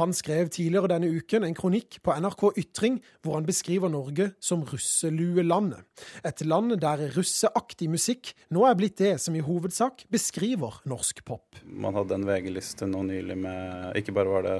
Han 0.00 0.14
skrev 0.16 0.48
tidligere 0.50 0.90
denne 0.90 1.10
uken 1.14 1.44
en 1.46 1.54
kronikk 1.54 2.00
på 2.04 2.14
NRK 2.22 2.42
Ytring 2.58 2.96
hvor 3.22 3.36
han 3.38 3.46
beskriver 3.46 3.92
Norge 3.92 4.30
som 4.42 4.64
russeluelandet. 4.66 5.84
Et 6.26 6.42
land 6.46 6.74
der 6.82 7.06
russeaktig 7.14 7.90
musikk 7.92 8.32
nå 8.50 8.66
er 8.66 8.78
blitt 8.78 8.98
det 8.98 9.16
som 9.22 9.36
i 9.38 9.44
hovedsak 9.44 10.06
beskriver 10.12 10.80
norsk 10.90 11.22
pop. 11.26 11.60
Man 11.64 11.94
hadde 11.98 12.18
en 12.18 12.26
VG-liste 12.26 12.90
nå 12.90 13.04
nylig 13.06 13.38
med 13.38 14.00
Ikke 14.00 14.14
bare 14.16 14.34
var 14.34 14.46
det 14.46 14.58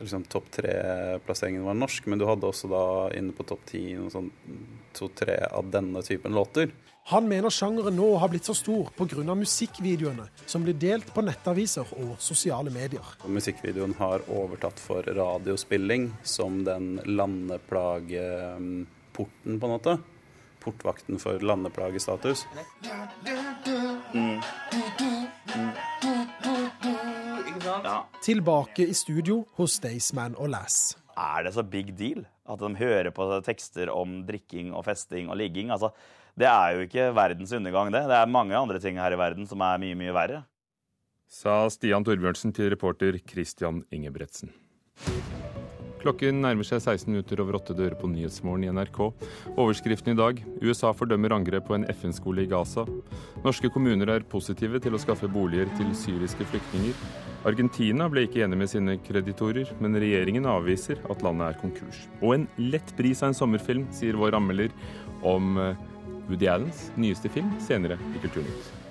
liksom 0.00 0.24
topp 0.24 0.50
tre-plasseringen 0.56 1.64
var 1.64 1.74
norsk, 1.74 2.06
men 2.06 2.18
du 2.18 2.26
hadde 2.28 2.48
også 2.48 2.68
da 2.70 2.84
inne 3.18 3.32
på 3.36 3.44
topp 3.48 3.66
ti 3.68 3.82
noen 3.96 4.10
sånn 4.12 4.30
to-tre 4.96 5.36
av 5.50 5.70
denne 5.72 6.02
typen 6.06 6.32
låter. 6.36 6.72
Han 7.10 7.26
mener 7.26 7.50
sjangeren 7.50 7.96
nå 7.98 8.16
har 8.22 8.28
blitt 8.30 8.46
så 8.46 8.54
stor 8.54 8.90
pga. 8.94 9.34
musikkvideoene 9.34 10.28
som 10.46 10.62
blir 10.62 10.74
delt 10.78 11.14
på 11.14 11.22
nettaviser 11.26 11.86
og 11.98 12.14
sosiale 12.22 12.70
medier. 12.70 13.02
Musikkvideoen 13.26 13.94
har 13.98 14.22
overtatt 14.30 14.78
for 14.78 15.02
radiospilling 15.02 16.12
som 16.22 16.64
den 16.64 17.00
landeplageporten, 17.04 18.86
på 19.12 19.26
en 19.50 19.58
måte. 19.58 19.98
Portvakten 20.62 21.18
for 21.18 21.42
landeplagestatus. 21.42 22.46
Tilbake 28.22 28.86
i 28.88 28.94
studio 28.94 29.42
hos 29.58 29.76
Staysman 29.78 30.36
og 30.38 30.52
Lass. 30.54 30.94
Er 31.18 31.44
det 31.44 31.52
så 31.56 31.64
big 31.66 31.92
deal 31.98 32.24
at 32.48 32.60
de 32.62 32.70
hører 32.78 33.10
på 33.14 33.26
tekster 33.44 33.90
om 33.92 34.22
drikking 34.28 34.72
og 34.72 34.86
festing 34.86 35.28
og 35.28 35.36
ligging? 35.40 35.70
Altså, 35.70 35.92
det 36.38 36.48
er 36.48 36.76
jo 36.76 36.86
ikke 36.86 37.10
verdens 37.16 37.52
undergang, 37.52 37.92
det. 37.92 38.06
Det 38.08 38.16
er 38.16 38.32
mange 38.38 38.56
andre 38.56 38.80
ting 38.80 38.98
her 39.00 39.12
i 39.12 39.20
verden 39.20 39.46
som 39.48 39.60
er 39.60 39.82
mye, 39.82 39.98
mye 39.98 40.16
verre. 40.16 40.42
Sa 41.32 41.64
Stian 41.72 42.04
Torbjørnsen 42.04 42.52
til 42.56 42.72
reporter 42.72 43.20
Christian 43.28 43.84
Ingebretsen. 43.92 44.52
Klokken 46.02 46.40
nærmer 46.42 46.66
seg 46.66 46.80
16 46.82 47.12
minutter 47.12 47.38
over 47.44 47.60
åtte 47.60 47.76
dører 47.78 47.94
på 47.94 48.08
Nyhetsmorgen 48.10 48.64
i 48.66 48.72
NRK. 48.74 48.98
Overskriften 49.54 50.16
i 50.16 50.18
dag 50.18 50.40
USA 50.58 50.90
fordømmer 50.98 51.36
angrep 51.36 51.68
på 51.68 51.76
en 51.76 51.86
FN-skole 51.92 52.42
i 52.42 52.50
Gaza. 52.50 52.82
Norske 53.44 53.70
kommuner 53.70 54.10
er 54.10 54.26
positive 54.26 54.82
til 54.82 54.98
å 54.98 55.02
skaffe 55.02 55.30
boliger 55.30 55.70
til 55.78 55.94
syriske 55.94 56.48
flyktninger. 56.50 56.98
Argentina 57.46 58.10
ble 58.10 58.26
ikke 58.26 58.42
enig 58.42 58.58
med 58.58 58.74
sine 58.74 58.98
kreditorer, 59.06 59.70
men 59.78 59.98
regjeringen 60.02 60.50
avviser 60.50 60.98
at 61.06 61.22
landet 61.22 61.52
er 61.52 61.62
konkurs. 61.62 62.04
Og 62.18 62.36
en 62.40 62.50
lett 62.58 62.94
bris 62.98 63.22
av 63.22 63.30
en 63.30 63.38
sommerfilm, 63.44 63.86
sier 63.94 64.18
vår 64.18 64.38
anmelder 64.42 64.74
om 65.22 65.54
eh, 65.54 65.90
Woody 66.26 66.50
Allens 66.50 66.88
nyeste 66.98 67.30
film 67.30 67.54
senere 67.62 67.98
i 68.10 68.22
Kulturnytt. 68.22 68.81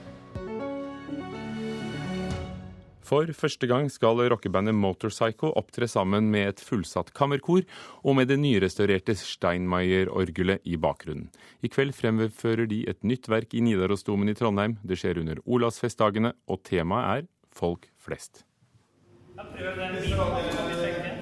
For 3.12 3.28
første 3.36 3.68
gang 3.68 3.90
skal 3.92 4.22
rockebandet 4.32 4.72
Motorcycle 4.72 5.52
opptre 5.60 5.84
sammen 5.92 6.30
med 6.32 6.48
et 6.48 6.62
fullsatt 6.64 7.10
kammerkor 7.12 7.66
og 8.08 8.16
med 8.16 8.30
det 8.32 8.38
nyrestaurerte 8.40 9.18
Steinmeier-orgelet 9.20 10.64
i 10.64 10.78
bakgrunnen. 10.80 11.28
I 11.60 11.68
kveld 11.68 11.92
fremfører 11.98 12.70
de 12.72 12.88
et 12.88 13.04
nytt 13.04 13.28
verk 13.28 13.52
i 13.52 13.60
Nidarosdomen 13.66 14.32
i 14.32 14.36
Trondheim. 14.40 14.78
Det 14.88 14.96
skjer 15.02 15.20
under 15.20 15.44
Olavsfestdagene, 15.44 16.32
og 16.48 16.64
temaet 16.64 17.26
er 17.26 17.28
folk 17.52 17.92
flest. 18.00 18.46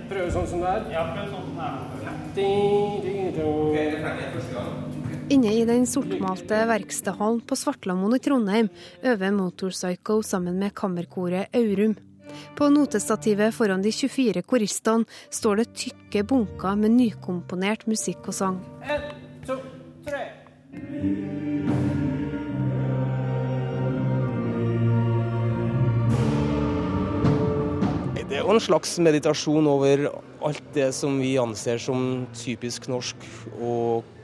Prøve 0.09 0.29
sånn 0.33 0.47
som 0.51 0.61
det 0.61 0.69
er? 0.75 0.85
Ja, 0.93 1.09
prøv 1.09 1.25
sånn 1.33 1.45
som 1.49 1.57
det 1.57 1.65
er. 4.77 4.88
Inne 5.29 5.51
i 5.53 5.65
den 5.65 5.83
sortmalte 5.85 6.57
verkstedhallen 6.65 7.43
på 7.45 7.53
Svartlamoen 7.53 8.15
i 8.15 8.19
Trondheim 8.25 8.69
øver 9.05 9.35
Motorpsycho 9.35 10.23
sammen 10.25 10.57
med 10.57 10.73
kammerkoret 10.73 11.53
Aurum. 11.53 11.93
På 12.57 12.71
notestativet 12.73 13.53
foran 13.53 13.85
de 13.85 13.91
24 13.93 14.41
koristene 14.41 15.05
står 15.29 15.61
det 15.61 15.67
tykke 15.83 16.25
bunker 16.33 16.81
med 16.81 16.97
nykomponert 16.97 17.85
musikk 17.85 18.25
og 18.25 18.39
sang. 18.39 18.59
En, 18.89 19.05
to, 19.45 19.61
tre. 20.09 20.25
Det 28.29 28.37
er 28.37 28.45
jo 28.45 28.53
en 28.57 28.65
slags 28.65 28.97
meditasjon 28.97 29.69
over 29.69 30.09
alt 30.41 30.73
det 30.73 30.89
som 30.97 31.21
vi 31.21 31.35
anser 31.37 31.77
som 31.77 32.25
typisk 32.33 32.89
norsk. 32.89 33.29
Og 33.61 34.15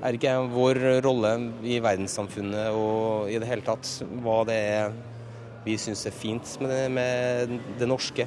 er 0.00 0.16
ikke 0.16 0.34
vår 0.52 0.80
rolle 1.04 1.32
i 1.66 1.78
verdenssamfunnet 1.82 2.76
og 2.76 3.30
i 3.30 3.38
det 3.40 3.48
hele 3.50 3.66
tatt 3.66 3.88
hva 4.24 4.42
det 4.48 4.60
er 4.74 4.92
vi 5.64 5.76
syns 5.76 6.06
er 6.08 6.14
fint 6.16 6.54
med 6.62 6.70
det, 6.72 6.84
med 6.94 7.58
det 7.78 7.88
norske. 7.88 8.26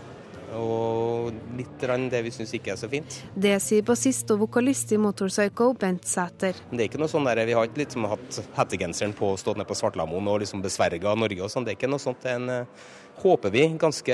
Og 0.54 1.32
litt 1.58 1.82
det 1.82 2.20
vi 2.26 2.32
syns 2.34 2.52
ikke 2.54 2.74
er 2.76 2.78
så 2.78 2.90
fint. 2.90 3.16
Det 3.34 3.56
sier 3.64 3.86
bassist 3.86 4.30
og 4.36 4.44
vokalist 4.44 4.92
i 4.94 5.00
Motorpsycho, 5.02 5.72
Bent 5.80 6.06
Sæter. 6.06 6.60
Det 6.70 6.78
er 6.78 6.90
ikke 6.92 7.02
noe 7.02 7.10
sånn 7.10 7.26
der, 7.26 7.42
Vi 7.46 7.56
har 7.58 7.66
ikke 7.66 7.82
liksom 7.82 8.06
hatt 8.06 8.40
hettegenseren 8.60 9.16
på 9.18 9.34
og 9.34 9.40
stått 9.42 9.58
ned 9.58 9.68
på 9.68 9.78
Svartlamoen 9.78 10.30
og 10.30 10.44
liksom 10.44 10.62
besverga 10.62 11.16
Norge 11.18 11.42
og 11.42 11.50
sånn. 11.50 11.66
Det 11.66 11.74
er 11.74 11.80
ikke 11.80 11.90
noe 11.90 12.04
sånt. 12.04 12.22
Det 12.22 12.32
er 12.32 12.36
en, 12.36 12.50
eh, 12.50 12.66
håper 13.24 13.50
vi, 13.50 13.68
ganske 13.82 14.14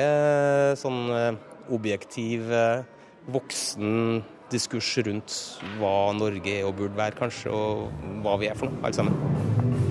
sånn 0.80 1.02
eh, 1.12 1.36
objektiv, 1.76 2.52
eh, 2.52 2.84
voksen 3.28 4.24
diskurs 4.52 4.92
rundt 5.06 5.38
hva 5.80 6.12
Norge 6.18 6.60
er 6.60 6.68
og 6.68 6.78
burde 6.80 6.98
være, 6.98 7.18
kanskje, 7.20 7.54
og 7.54 7.90
hva 8.24 8.38
vi 8.42 8.52
er 8.52 8.58
for 8.60 8.72
noe, 8.72 8.84
alle 8.84 9.00
sammen. 9.00 9.90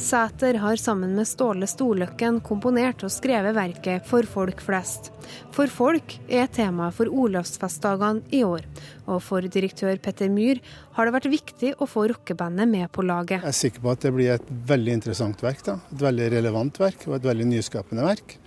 Sæter 0.00 0.56
har 0.58 0.78
sammen 0.80 1.12
med 1.14 1.28
Ståle 1.28 1.66
Storløkken 1.68 2.38
komponert 2.42 3.02
og 3.04 3.12
skrevet 3.12 3.52
verket 3.54 4.06
For 4.08 4.26
folk 4.26 4.62
flest. 4.64 5.10
For 5.54 5.70
folk 5.70 6.16
er 6.26 6.48
temaet 6.50 6.96
for 6.96 7.10
Olavsfestdagene 7.12 8.24
i 8.34 8.40
år. 8.42 8.64
Og 9.06 9.20
for 9.22 9.44
direktør 9.44 10.00
Petter 10.02 10.32
Myhr 10.32 10.62
har 10.96 11.06
det 11.06 11.14
vært 11.18 11.30
viktig 11.30 11.74
å 11.78 11.86
få 11.90 12.08
rockebandet 12.10 12.72
med 12.72 12.88
på 12.90 13.04
laget. 13.06 13.44
Jeg 13.44 13.52
er 13.52 13.58
sikker 13.60 13.84
på 13.84 13.92
at 13.92 14.06
det 14.06 14.14
blir 14.16 14.34
et 14.34 14.50
veldig 14.72 14.96
interessant 14.98 15.44
verk. 15.44 15.62
da. 15.68 15.78
Et 15.92 16.06
veldig 16.08 16.30
relevant 16.38 16.82
verk 16.82 17.06
og 17.06 17.18
et 17.20 17.30
veldig 17.30 17.50
nyskapende 17.52 18.08
verk. 18.08 18.39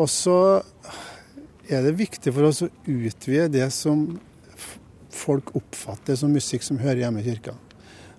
Og 0.00 0.08
så 0.08 0.36
er 1.68 1.84
det 1.84 1.96
viktig 1.98 2.32
for 2.32 2.48
oss 2.48 2.62
å 2.64 2.70
utvide 2.88 3.50
det 3.52 3.68
som 3.74 4.06
folk 5.12 5.52
oppfatter 5.58 6.16
som 6.18 6.32
musikk 6.32 6.64
som 6.64 6.80
hører 6.80 7.04
hjemme 7.04 7.22
i 7.22 7.26
kirka. 7.26 7.54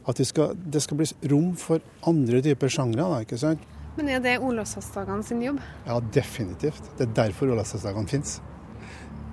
At 0.07 0.19
det 0.19 0.27
skal, 0.29 0.53
det 0.55 0.83
skal 0.83 0.99
bli 0.99 1.07
rom 1.31 1.53
for 1.59 1.83
andre 2.07 2.41
typer 2.43 2.71
sjangre. 2.71 3.07
ikke 3.23 3.39
sant? 3.39 3.61
Men 3.97 4.09
er 4.09 4.23
det 4.23 4.39
Olavsfestdagene 4.41 5.25
sin 5.25 5.41
jobb? 5.45 5.61
Ja, 5.87 5.99
definitivt. 6.13 6.83
Det 6.97 7.07
er 7.07 7.13
derfor 7.23 7.53
Olavsfestdagene 7.53 8.09
finnes. 8.09 8.39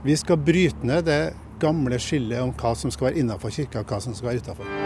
Vi 0.04 0.16
skal 0.16 0.40
bryte 0.40 0.86
ned 0.86 1.08
det 1.08 1.22
gamle 1.60 1.98
skillet 2.00 2.40
om 2.40 2.54
hva 2.56 2.74
som 2.76 2.92
skal 2.92 3.10
være 3.10 3.20
innenfor 3.24 3.52
kirka, 3.52 3.82
og 3.82 3.92
hva 3.92 4.00
som 4.00 4.16
skal 4.16 4.32
være 4.32 4.44
utafor. 4.46 4.79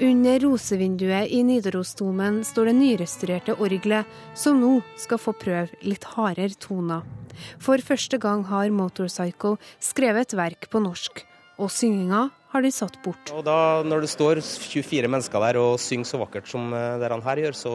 Under 0.00 0.38
rosevinduet 0.38 1.26
i 1.34 1.40
Nidarosdomen 1.42 2.44
står 2.46 2.68
det 2.70 2.74
nyrestaurerte 2.78 3.56
orgelet, 3.58 4.06
som 4.38 4.60
nå 4.62 4.76
skal 4.94 5.18
få 5.18 5.32
prøve 5.34 5.74
litt 5.82 6.04
hardere 6.12 6.54
toner. 6.54 7.02
For 7.58 7.82
første 7.82 8.20
gang 8.22 8.44
har 8.46 8.70
Motorpsycho 8.70 9.56
skrevet 9.82 10.28
et 10.28 10.36
verk 10.38 10.68
på 10.70 10.78
norsk, 10.84 11.24
og 11.58 11.72
synginga 11.74 12.28
har 12.54 12.62
de 12.62 12.70
satt 12.74 13.00
bort. 13.02 13.32
Og 13.34 13.42
da, 13.46 13.82
Når 13.82 14.06
det 14.06 14.12
står 14.14 14.38
24 14.38 15.10
mennesker 15.10 15.42
der 15.48 15.58
og 15.58 15.80
synger 15.82 16.06
så 16.06 16.22
vakkert 16.22 16.46
som 16.46 16.70
eh, 16.72 16.94
det 17.02 17.10
han 17.10 17.26
her 17.26 17.42
gjør, 17.42 17.58
så, 17.58 17.74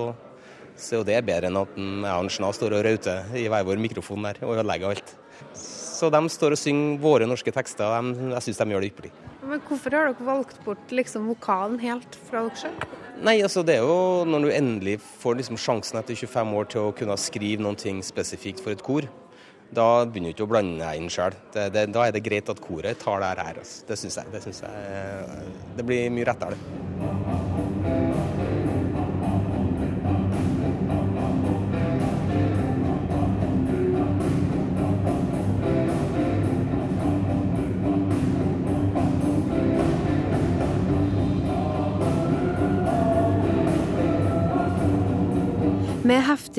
så 0.80 1.02
er 1.02 1.10
det 1.12 1.20
bedre 1.28 1.52
enn 1.52 1.60
at 1.60 1.76
en- 1.76 2.56
står 2.56 2.72
og 2.80 2.86
rauter 2.88 3.36
i 3.36 3.50
hver 3.52 3.68
vår 3.68 3.84
mikrofon 3.84 4.24
der 4.24 4.40
og 4.48 4.56
ødelegger 4.56 4.96
alt. 4.96 5.16
Så 5.60 6.08
de 6.10 6.24
står 6.32 6.56
og 6.56 6.58
synger 6.64 7.00
våre 7.04 7.28
norske 7.28 7.52
tekster. 7.52 7.84
og 7.84 8.16
jeg 8.32 8.48
syns 8.48 8.64
de 8.64 8.72
gjør 8.72 8.80
det 8.88 8.94
ypperlig. 8.96 9.12
Men 9.44 9.64
hvorfor 9.68 9.96
har 9.96 10.12
dere 10.12 10.28
valgt 10.28 10.60
bort 10.64 10.92
liksom 10.96 11.28
vokalen 11.32 11.80
helt 11.84 12.16
fra 12.30 12.46
dere 12.46 12.62
sjøl? 12.62 12.78
Nei, 13.24 13.38
altså 13.46 13.62
det 13.64 13.78
er 13.78 13.84
jo 13.86 14.24
når 14.28 14.48
du 14.48 14.52
endelig 14.52 14.96
får 15.22 15.38
liksom 15.40 15.60
sjansen 15.62 16.00
etter 16.00 16.18
25 16.18 16.56
år 16.60 16.72
til 16.74 16.88
å 16.88 16.96
kunne 16.98 17.18
skrive 17.22 17.76
ting 17.80 18.02
spesifikt 18.04 18.64
for 18.64 18.74
et 18.74 18.84
kor. 18.84 19.08
Da 19.74 20.06
begynner 20.06 20.32
du 20.32 20.36
ikke 20.36 20.46
å 20.46 20.52
blande 20.52 20.80
deg 20.82 21.02
inn 21.02 21.12
sjøl. 21.14 21.36
Da 21.54 21.70
er 21.74 22.14
det 22.14 22.24
greit 22.26 22.50
at 22.52 22.62
koret 22.62 23.00
tar 23.02 23.24
det 23.24 23.32
her. 23.42 23.62
Altså. 23.64 23.86
Det 23.90 23.98
syns 24.00 24.20
jeg. 24.22 24.42
Synes 24.46 24.64
jeg 24.66 24.90
eh, 24.98 25.52
det 25.78 25.86
blir 25.88 26.14
mye 26.14 26.28
rettere, 26.30 26.60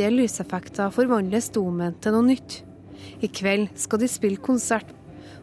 Med 0.04 0.10
heftige 0.10 0.20
lyseffekter 0.20 0.90
forvandles 0.92 1.46
domen 1.48 1.94
til 2.04 2.12
noe 2.12 2.26
nytt. 2.26 2.58
I 3.24 3.28
kveld 3.32 3.70
skal 3.80 4.02
de 4.02 4.08
spille 4.12 4.36
konsert, 4.36 4.90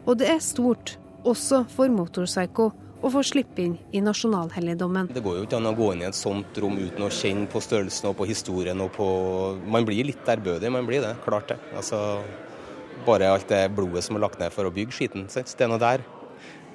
og 0.06 0.20
det 0.20 0.28
er 0.30 0.38
stort, 0.38 1.00
også 1.26 1.64
for 1.66 1.90
Motorpsycho, 1.90 2.68
å 3.02 3.10
få 3.10 3.24
slippe 3.26 3.64
inn 3.64 3.80
i 3.92 4.04
nasjonalhelligdommen. 4.06 5.10
Det 5.16 5.24
går 5.26 5.40
jo 5.40 5.48
ikke 5.48 5.58
an 5.58 5.72
å 5.72 5.74
gå 5.74 5.88
inn 5.96 6.04
i 6.04 6.08
et 6.12 6.18
sånt 6.18 6.60
rom 6.62 6.78
uten 6.78 7.02
å 7.02 7.10
kjenne 7.10 7.50
på 7.50 7.58
størrelsen 7.58 8.12
og 8.12 8.20
på 8.20 8.28
historien 8.30 8.86
og 8.86 8.94
på 8.94 9.08
Man 9.66 9.88
blir 9.88 10.06
litt 10.06 10.30
ærbødig, 10.30 10.70
man 10.70 10.86
blir 10.86 11.02
det. 11.02 11.16
Klart 11.26 11.56
det. 11.56 11.58
Altså, 11.74 12.22
bare 13.08 13.34
alt 13.34 13.50
det 13.50 13.64
blodet 13.74 14.06
som 14.06 14.20
er 14.20 14.28
lagt 14.28 14.38
ned 14.38 14.54
for 14.54 14.70
å 14.70 14.76
bygge 14.76 14.94
skiten. 14.94 15.26
Det 15.26 15.58
er 15.58 15.74
noe 15.74 15.82
der. 15.82 16.06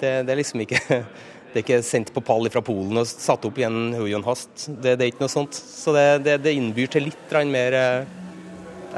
Det, 0.01 0.11
det 0.27 0.35
er 0.35 0.41
liksom 0.43 0.67
ikke 0.67 1.05
Det 1.47 1.61
er 1.61 1.63
ikke 1.63 1.83
sendt 1.85 2.11
på 2.13 2.21
pall 2.21 2.49
fra 2.51 2.61
Polen 2.61 2.99
og 2.99 3.07
satt 3.07 3.45
opp 3.47 3.57
i 3.57 3.65
en 3.65 3.93
høy 3.95 4.09
og 4.09 4.19
en 4.19 4.27
hast. 4.27 4.67
Det, 4.67 4.97
det 4.99 5.05
er 5.05 5.11
ikke 5.13 5.23
noe 5.23 5.31
sånt. 5.31 5.55
Så 5.55 5.95
det, 5.95 6.07
det, 6.27 6.39
det 6.43 6.53
innbyr 6.57 6.91
til 6.91 7.07
litt 7.07 7.35
mer 7.47 7.77
eh, 7.77 8.17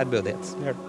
ærbødighet. 0.01 0.87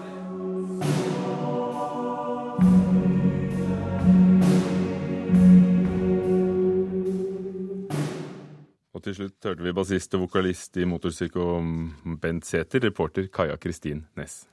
Og 8.91 9.05
til 9.05 9.15
slutt 9.17 9.47
hørte 9.47 9.65
vi 9.65 9.73
bassist 9.73 10.13
og 10.17 10.27
vokalist 10.27 10.77
i 10.77 10.85
Motorpsycho 10.85 11.45
Bent 12.21 12.45
Sæther, 12.45 12.83
reporter 12.89 13.29
Kaja 13.33 13.55
Kristin 13.57 14.05
Næss. 14.17 14.47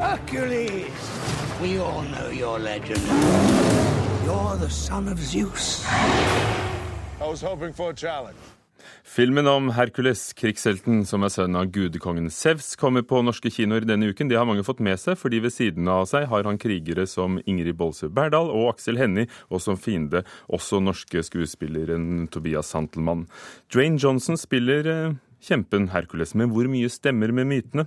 Hercules! 0.00 1.41
We 1.62 1.78
all 1.78 2.02
know 2.02 2.28
your 2.30 2.58
legend. 2.58 3.00
You're 4.24 4.56
the 4.56 4.68
son 4.68 5.06
of 5.08 5.18
Zeus. 5.18 5.84
I 7.20 7.28
was 7.30 7.40
hoping 7.40 7.72
for 7.72 7.90
a 7.90 7.94
challenge. 7.94 8.38
Filmen 9.04 9.46
om 9.46 9.70
Hercules, 9.70 10.32
krigshelten 10.32 11.04
som 11.06 11.22
er 11.22 11.30
sønn 11.30 11.54
av 11.54 11.68
gudekongen 11.70 12.26
Sevs, 12.34 12.72
kommer 12.80 13.06
på 13.06 13.20
norske 13.22 13.50
kinoer 13.54 13.86
denne 13.86 14.10
uken. 14.10 14.26
Det 14.26 14.40
har 14.40 14.48
mange 14.48 14.66
fått 14.66 14.82
med 14.82 14.98
seg, 14.98 15.14
fordi 15.20 15.38
ved 15.44 15.54
siden 15.54 15.86
av 15.86 16.08
seg 16.10 16.26
har 16.32 16.50
han 16.50 16.58
krigere 16.58 17.06
som 17.06 17.38
Ingrid 17.46 17.78
Bolsø 17.78 18.10
Berdal 18.10 18.50
og 18.50 18.72
Aksel 18.72 18.98
Hennie, 18.98 19.30
og 19.46 19.62
som 19.62 19.78
fiende 19.78 20.24
også 20.50 20.82
norske 20.82 21.22
skuespilleren 21.22 22.26
Tobias 22.32 22.74
Santelmann. 22.74 23.28
Dwayne 23.70 24.02
Johnson 24.02 24.40
spiller 24.40 24.90
eh, 24.90 25.20
kjempen 25.42 25.90
Hercules, 25.92 26.34
men 26.38 26.52
hvor 26.54 26.68
mye 26.70 26.90
stemmer 26.92 27.32
med 27.34 27.48
mytene? 27.50 27.86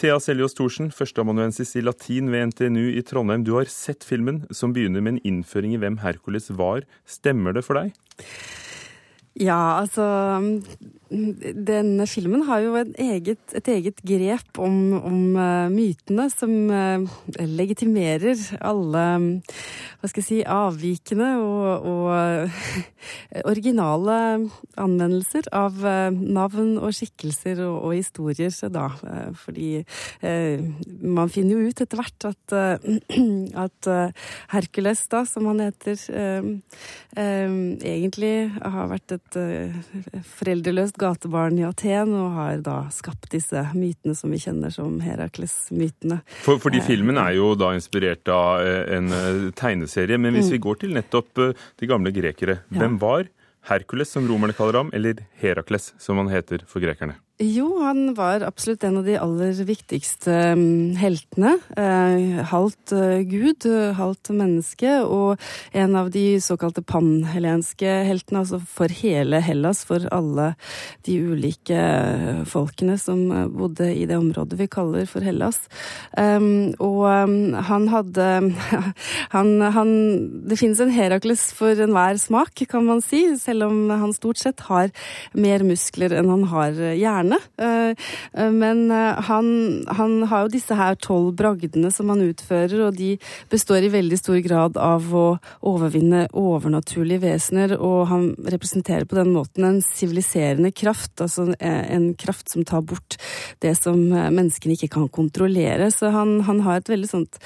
Thea 0.00 0.16
Seljås 0.22 0.56
Thorsen, 0.58 0.90
førsteamanuensis 0.94 1.76
i 1.78 1.84
latin 1.84 2.32
ved 2.32 2.50
NTNU 2.50 2.88
i 2.96 3.04
Trondheim. 3.06 3.44
Du 3.46 3.54
har 3.58 3.70
sett 3.70 4.06
filmen, 4.06 4.44
som 4.50 4.74
begynner 4.74 5.04
med 5.04 5.16
en 5.16 5.24
innføring 5.34 5.76
i 5.76 5.80
hvem 5.82 6.00
Hercules 6.02 6.50
var. 6.50 6.88
Stemmer 7.06 7.54
det 7.54 7.64
for 7.66 7.78
deg? 7.78 7.94
Ja, 9.34 9.80
altså 9.80 10.04
Denne 11.10 12.06
filmen 12.10 12.42
har 12.46 12.62
jo 12.62 12.74
et 12.78 12.94
eget, 13.02 13.42
et 13.54 13.68
eget 13.70 14.00
grep 14.06 14.58
om, 14.62 14.76
om 14.98 15.18
uh, 15.38 15.70
mytene 15.70 16.26
som 16.32 16.52
uh, 16.70 17.02
legitimerer 17.38 18.38
alle 18.64 19.02
hva 20.00 20.10
skal 20.10 20.20
jeg 20.22 20.26
si, 20.26 20.38
avvikende 20.42 21.28
og, 21.40 21.86
og 21.88 23.44
originale 23.48 24.16
anvendelser 24.80 25.48
av 25.54 25.78
navn 26.12 26.74
og 26.76 26.92
skikkelser 26.92 27.62
og, 27.64 27.78
og 27.88 27.94
historier, 27.96 28.52
da. 28.68 28.90
fordi 29.40 29.80
man 31.00 31.32
finner 31.32 31.56
jo 31.56 31.70
ut 31.72 31.80
etter 31.80 32.02
hvert 32.02 32.28
at, 32.28 32.56
at 33.64 33.90
Hercules, 34.52 35.06
da, 35.08 35.24
som 35.28 35.48
han 35.48 35.64
heter, 35.64 35.96
egentlig 37.16 38.34
har 38.60 38.92
vært 38.92 39.16
et 39.16 39.23
foreldreløst 39.32 40.98
gatebarn 41.00 41.58
i 41.58 41.64
Aten, 41.66 42.12
og 42.14 42.32
har 42.36 42.60
da 42.64 42.76
skapt 42.94 43.30
disse 43.32 43.62
mytene 43.74 44.14
som 44.18 44.30
vi 44.34 44.40
kjenner 44.42 44.72
som 44.74 44.98
Herakles-mytene. 45.04 46.20
For, 46.44 46.60
fordi 46.62 46.82
filmen 46.84 47.18
er 47.20 47.36
jo 47.38 47.54
da 47.58 47.72
inspirert 47.76 48.28
av 48.32 48.60
eh, 48.64 48.96
en 48.98 49.10
eh, 49.12 49.50
tegneserie. 49.56 50.18
Men 50.18 50.34
hvis 50.36 50.50
Mm. 50.50 50.52
vi 50.52 50.58
går 50.66 50.78
til 50.80 50.94
nettopp 50.94 51.38
eh, 51.38 51.52
de 51.80 51.86
gamle 51.90 52.12
grekere, 52.12 52.58
hvem 52.70 52.98
var 53.00 53.28
Herkules, 53.64 54.10
som 54.12 54.26
romerne 54.28 54.52
kaller 54.52 54.76
ham, 54.82 54.90
eller 54.92 55.22
Herakles, 55.40 55.94
som 55.98 56.18
han 56.20 56.28
heter 56.28 56.66
for 56.68 56.80
grekerne? 56.84 57.14
Jo, 57.42 57.80
han 57.82 58.12
var 58.14 58.44
absolutt 58.46 58.84
en 58.86 59.00
av 59.00 59.06
de 59.08 59.16
aller 59.18 59.56
viktigste 59.66 60.30
mm, 60.54 60.94
heltene. 61.00 61.56
Eh, 61.74 62.36
halvt 62.46 62.92
eh, 62.94 63.24
gud, 63.26 63.66
halvt 63.98 64.30
menneske, 64.38 65.00
og 65.02 65.42
en 65.74 65.96
av 65.98 66.12
de 66.14 66.38
såkalte 66.38 66.84
panhelenske 66.86 67.90
heltene, 68.06 68.44
altså 68.44 68.60
for 68.62 68.94
hele 69.00 69.40
Hellas, 69.42 69.80
for 69.82 70.06
alle 70.14 70.52
de 71.08 71.16
ulike 71.26 71.74
eh, 71.74 72.44
folkene 72.46 72.94
som 73.02 73.24
bodde 73.50 73.90
i 73.90 74.06
det 74.06 74.20
området 74.20 74.60
vi 74.60 74.70
kaller 74.70 75.10
for 75.10 75.26
Hellas. 75.26 75.58
Um, 76.14 76.70
og 76.78 77.02
um, 77.02 77.34
han 77.66 77.90
hadde 77.90 78.28
han, 79.34 79.52
han, 79.74 79.92
Det 80.46 80.60
finnes 80.62 80.78
en 80.78 80.94
Herakles 80.94 81.48
for 81.58 81.74
enhver 81.82 82.14
smak, 82.22 82.62
kan 82.70 82.86
man 82.86 83.02
si, 83.02 83.26
selv 83.42 83.66
om 83.72 83.90
han 83.90 84.14
stort 84.14 84.38
sett 84.38 84.62
har 84.70 84.94
mer 85.34 85.66
muskler 85.66 86.14
enn 86.14 86.30
han 86.30 86.48
har 86.54 86.78
hjerne. 86.94 87.23
Stjerne. 87.24 87.38
Eh, 87.58 87.94
eh, 88.42 88.50
Men 88.50 88.90
eh, 88.90 89.20
han, 89.28 89.84
han 89.88 90.22
har 90.30 90.44
jo 90.46 90.52
disse 90.52 90.74
her 90.76 90.94
tolv 90.96 91.34
bragdene 91.38 91.90
som 91.92 92.08
han 92.12 92.20
utfører, 92.20 92.86
og 92.88 92.96
de 92.96 93.16
består 93.50 93.84
i 93.84 93.88
veldig 93.92 94.18
stor 94.18 94.38
grad 94.44 94.76
av 94.76 95.02
å 95.14 95.24
overvinne 95.62 96.26
overnaturlige 96.32 97.20
vesener, 97.24 97.76
og 97.78 98.06
han 98.10 98.34
representerer 98.44 99.04
på 99.08 99.16
den 99.18 99.32
måten 99.34 99.64
en 99.64 99.80
siviliserende 99.84 100.72
kraft, 100.74 101.16
altså 101.20 101.54
en 101.60 102.14
kraft 102.14 102.50
som 102.52 102.64
tar 102.64 102.82
bort 102.82 103.16
det 103.62 103.74
som 103.78 103.98
menneskene 104.10 104.74
ikke 104.76 104.90
kan 104.96 105.08
kontrollere. 105.08 105.90
Så 105.94 106.10
han, 106.14 106.40
han 106.46 106.60
har 106.66 106.80
et 106.80 106.88
veldig 106.92 107.08
sånt 107.10 107.38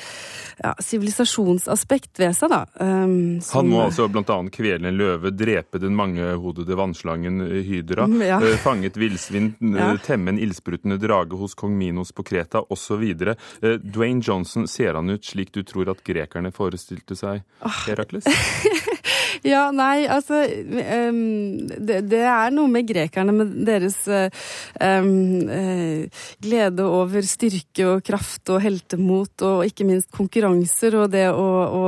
ja, 0.63 0.75
sivilisasjonsaspekt 0.83 2.19
ved 2.19 2.35
seg, 2.37 2.51
da. 2.53 2.65
Um, 2.81 3.41
som- 3.41 3.59
Han 3.63 3.71
må 3.73 3.83
altså 3.87 4.09
bl.a. 4.11 4.39
kvele 4.55 4.89
en 4.89 4.99
løve, 4.99 5.31
drepe 5.35 5.79
den 5.83 5.95
mangehodede 5.97 6.77
vannslangen 6.79 7.41
Hydra, 7.65 8.07
Mm, 8.09 8.23
ja. 8.25 8.39
fange 8.63 8.87
et 8.87 8.97
villsvin, 8.97 9.55
Ja. 9.77 9.91
temme 10.05 10.33
en 10.33 10.39
ildsprutende 10.39 10.99
drage 11.03 11.37
hos 11.37 11.55
kong 11.59 11.77
Minos 11.79 12.13
på 12.13 12.25
Kreta 12.27 12.63
osv. 12.73 13.05
Dwayne 13.83 14.23
Johnson, 14.25 14.69
ser 14.69 14.95
han 14.95 15.11
ut 15.11 15.25
slik 15.25 15.53
du 15.53 15.63
tror 15.67 15.91
at 15.93 16.05
grekerne 16.07 16.53
forestilte 16.55 17.19
seg 17.19 17.45
Herakles? 17.87 18.29
Ja, 19.49 19.69
nei, 19.75 20.07
altså 20.11 20.41
um, 20.45 21.69
det, 21.69 22.01
det 22.11 22.23
er 22.27 22.53
noe 22.55 22.71
med 22.71 22.89
grekerne, 22.89 23.35
med 23.37 23.53
deres 23.67 23.97
um, 24.09 24.29
ehm, 24.85 25.51
eh, 25.53 26.25
glede 26.43 26.85
over 26.85 27.25
styrke 27.27 27.87
og 27.89 28.03
kraft 28.07 28.51
og 28.53 28.63
heltemot, 28.65 29.45
og 29.47 29.65
ikke 29.69 29.87
minst 29.89 30.11
konkurranser, 30.15 30.97
og 30.99 31.13
det 31.15 31.27
å, 31.31 31.47
å 31.65 31.85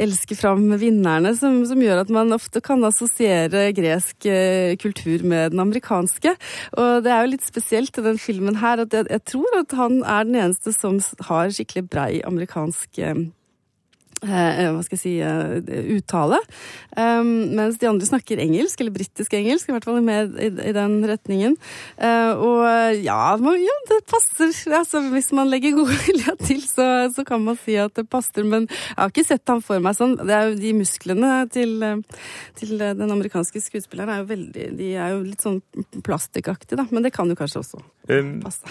elske 0.00 0.38
fram 0.38 0.66
vinnerne, 0.80 1.34
som, 1.38 1.60
som 1.68 1.82
gjør 1.82 2.04
at 2.04 2.12
man 2.14 2.32
ofte 2.36 2.62
kan 2.64 2.82
assosiere 2.86 3.68
gresk 3.76 4.28
eh, 4.30 4.76
kultur 4.80 5.24
med 5.26 5.54
den 5.54 5.62
amerikanske. 5.62 6.34
Og 6.80 7.04
det 7.04 7.12
er 7.14 7.24
jo 7.24 7.34
litt 7.34 7.46
spesielt 7.46 7.98
i 7.98 8.06
den 8.06 8.20
filmen 8.20 8.60
her, 8.62 8.84
at 8.84 8.94
jeg, 8.96 9.08
jeg 9.10 9.26
tror 9.34 9.60
at 9.62 9.76
han 9.78 10.00
er 10.04 10.28
den 10.28 10.40
eneste 10.46 10.74
som 10.76 11.00
har 11.28 11.52
skikkelig 11.54 11.86
brei 11.90 12.10
amerikansk 12.26 13.00
eh, 13.02 13.10
eh, 13.10 13.28
hva 14.20 14.82
skal 14.84 14.96
jeg 14.96 15.02
si, 15.02 15.14
eh, 15.24 15.86
uttale. 15.96 16.40
Um, 16.96 17.54
mens 17.56 17.78
de 17.80 17.88
andre 17.88 18.06
snakker 18.08 18.40
engelsk, 18.42 18.80
eller 18.80 18.94
britisk 18.94 19.34
engelsk, 19.36 19.68
i 19.68 19.74
hvert 19.74 19.86
fall 19.88 20.00
mer 20.04 20.28
i, 20.36 20.50
i 20.50 20.74
den 20.76 20.98
retningen. 21.08 21.56
Uh, 21.96 22.32
og 22.36 23.00
ja, 23.00 23.36
man, 23.40 23.58
ja, 23.62 23.76
det 23.90 24.00
passer. 24.10 24.52
Altså, 24.76 25.02
hvis 25.14 25.30
man 25.36 25.50
legger 25.52 25.76
god 25.78 25.92
vilje 26.06 26.36
til, 26.44 26.62
så, 26.66 26.88
så 27.14 27.24
kan 27.28 27.44
man 27.46 27.58
si 27.60 27.78
at 27.80 27.96
det 27.96 28.08
passer. 28.12 28.44
Men 28.44 28.68
jeg 28.68 28.98
har 28.98 29.12
ikke 29.14 29.26
sett 29.28 29.54
ham 29.54 29.64
for 29.64 29.82
meg 29.82 29.96
sånn. 29.98 30.18
Det 30.20 30.36
er 30.36 30.50
jo 30.50 30.58
de 30.60 30.74
musklene 30.80 31.34
til, 31.52 31.76
eh, 31.86 32.24
til 32.60 32.76
den 32.80 33.06
amerikanske 33.10 33.62
skuespilleren 33.62 34.10
er 34.10 34.22
jo 34.22 34.30
veldig 34.30 34.66
De 34.78 34.90
er 34.94 35.14
jo 35.14 35.22
litt 35.24 35.44
sånn 35.44 35.60
plastikkaktige, 36.06 36.80
da. 36.80 36.88
Men 36.90 37.06
det 37.06 37.14
kan 37.16 37.30
jo 37.30 37.38
kanskje 37.38 37.64
også 37.64 37.84
Um, 38.10 38.40
passe. 38.42 38.66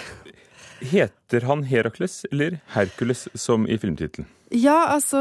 Heter 1.29 1.45
han 1.47 1.63
Herakles 1.63 2.25
eller 2.31 2.59
Herkules, 2.73 3.27
som 3.33 3.67
i 3.67 3.77
filmtittelen? 3.77 4.27
Ja, 4.49 4.95
altså 4.95 5.19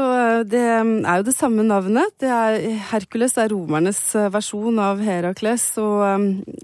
det 0.49 0.57
er 0.57 1.19
jo 1.19 1.25
det 1.27 1.35
samme 1.37 1.61
navnet. 1.61 2.15
Det 2.17 2.29
er, 2.33 2.55
Herkules 2.89 3.35
er 3.37 3.51
romernes 3.53 3.99
eh, 4.17 4.25
versjon 4.33 4.79
av 4.81 5.03
Herakles, 5.05 5.67
og 5.77 6.01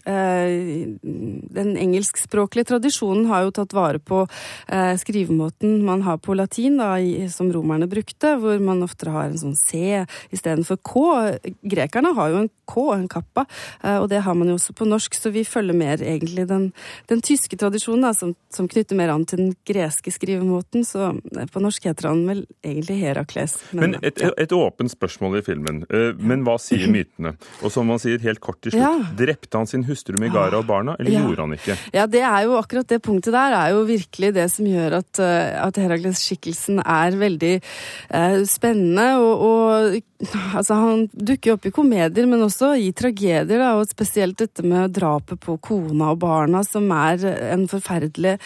eh, 0.09 0.95
den 1.05 1.75
engelskspråklige 1.77 2.71
tradisjonen 2.71 3.27
har 3.29 3.45
jo 3.45 3.53
tatt 3.53 3.75
vare 3.77 4.01
på 4.01 4.23
eh, 4.25 4.95
skrivemåten 4.97 5.83
man 5.85 6.01
har 6.07 6.17
på 6.17 6.33
latin, 6.33 6.79
da, 6.81 6.95
i, 6.97 7.27
som 7.29 7.51
romerne 7.53 7.85
brukte, 7.91 8.33
hvor 8.41 8.57
man 8.57 8.81
oftere 8.87 9.13
har 9.13 9.29
en 9.29 9.37
sånn 9.43 9.53
C 9.59 10.01
istedenfor 10.33 10.81
K. 10.81 11.05
Grekerne 11.61 12.15
har 12.17 12.33
jo 12.33 12.41
en 12.41 12.51
K, 12.65 12.87
en 12.95 13.05
kappa, 13.13 13.45
eh, 13.83 13.99
og 13.99 14.09
det 14.09 14.23
har 14.25 14.33
man 14.33 14.49
jo 14.49 14.57
også 14.57 14.73
på 14.73 14.89
norsk, 14.89 15.13
så 15.13 15.29
vi 15.29 15.45
følger 15.45 15.77
mer 15.77 16.01
egentlig 16.01 16.47
den, 16.49 16.71
den 17.13 17.21
tyske 17.21 17.61
tradisjonen, 17.61 18.07
da, 18.09 18.15
som, 18.17 18.33
som 18.49 18.65
knytter 18.65 18.97
mer 18.97 19.13
an 19.13 19.29
til 19.29 19.34
den 19.37 19.53
greske 19.67 20.11
skrivemåten, 20.13 20.85
så 20.87 21.11
på 21.51 21.61
norsk 21.63 21.85
heter 21.89 22.09
han 22.09 22.23
vel 22.27 22.41
egentlig 22.63 22.97
Herakles. 23.01 23.57
Men 23.75 23.95
et, 24.01 24.21
et 24.21 24.55
åpent 24.55 24.91
spørsmål 24.91 25.39
i 25.39 25.43
filmen. 25.45 25.83
Eh, 25.89 26.13
Men 26.17 26.43
hva 26.45 26.57
sier 26.61 26.87
mytene? 26.91 27.35
Og 27.63 27.71
som 27.73 27.87
man 27.87 27.99
sier 28.01 28.19
helt 28.23 28.39
kort 28.43 28.61
til 28.61 28.71
slutt, 28.71 28.81
Ja. 28.81 29.15
drepte 29.17 29.57
han 29.57 29.67
sin 29.67 29.83
hustru 29.87 30.17
Megara 30.19 30.57
og 30.59 30.67
barna, 30.67 30.95
eller 30.99 31.11
Ja. 31.11 31.21
gjorde 31.25 31.45
han 31.45 31.53
ikke? 31.57 31.77
Ja, 31.93 32.05
det 32.07 32.21
er 32.21 32.43
jo 32.45 32.57
akkurat 32.59 32.87
det 32.87 33.01
punktet 33.03 33.33
der 33.35 33.53
er 33.53 33.69
jo 33.75 33.85
virkelig 33.85 34.33
det 34.33 34.49
som 34.51 34.65
gjør 34.65 34.97
at, 34.99 35.19
eh, 35.19 35.65
at 35.67 35.75
Herakles-skikkelsen 35.75 36.81
er 36.85 37.11
veldig 37.19 37.53
eh, 38.09 38.43
spennende. 38.45 39.07
Og, 39.19 39.41
og 39.41 40.01
altså, 40.55 40.73
han 40.79 41.07
dukker 41.13 41.53
opp 41.55 41.65
i 41.65 41.71
komedier, 41.75 42.27
men 42.27 42.41
også 42.45 42.73
i 42.79 42.91
tragedier. 42.95 43.45
Da, 43.47 43.73
og 43.79 43.87
spesielt 43.89 44.37
dette 44.37 44.63
med 44.63 44.93
drapet 44.95 45.39
på 45.43 45.57
kona 45.61 46.11
og 46.13 46.19
barna, 46.19 46.63
som 46.65 46.89
er 46.91 47.23
en 47.51 47.67
forferdelig 47.71 48.37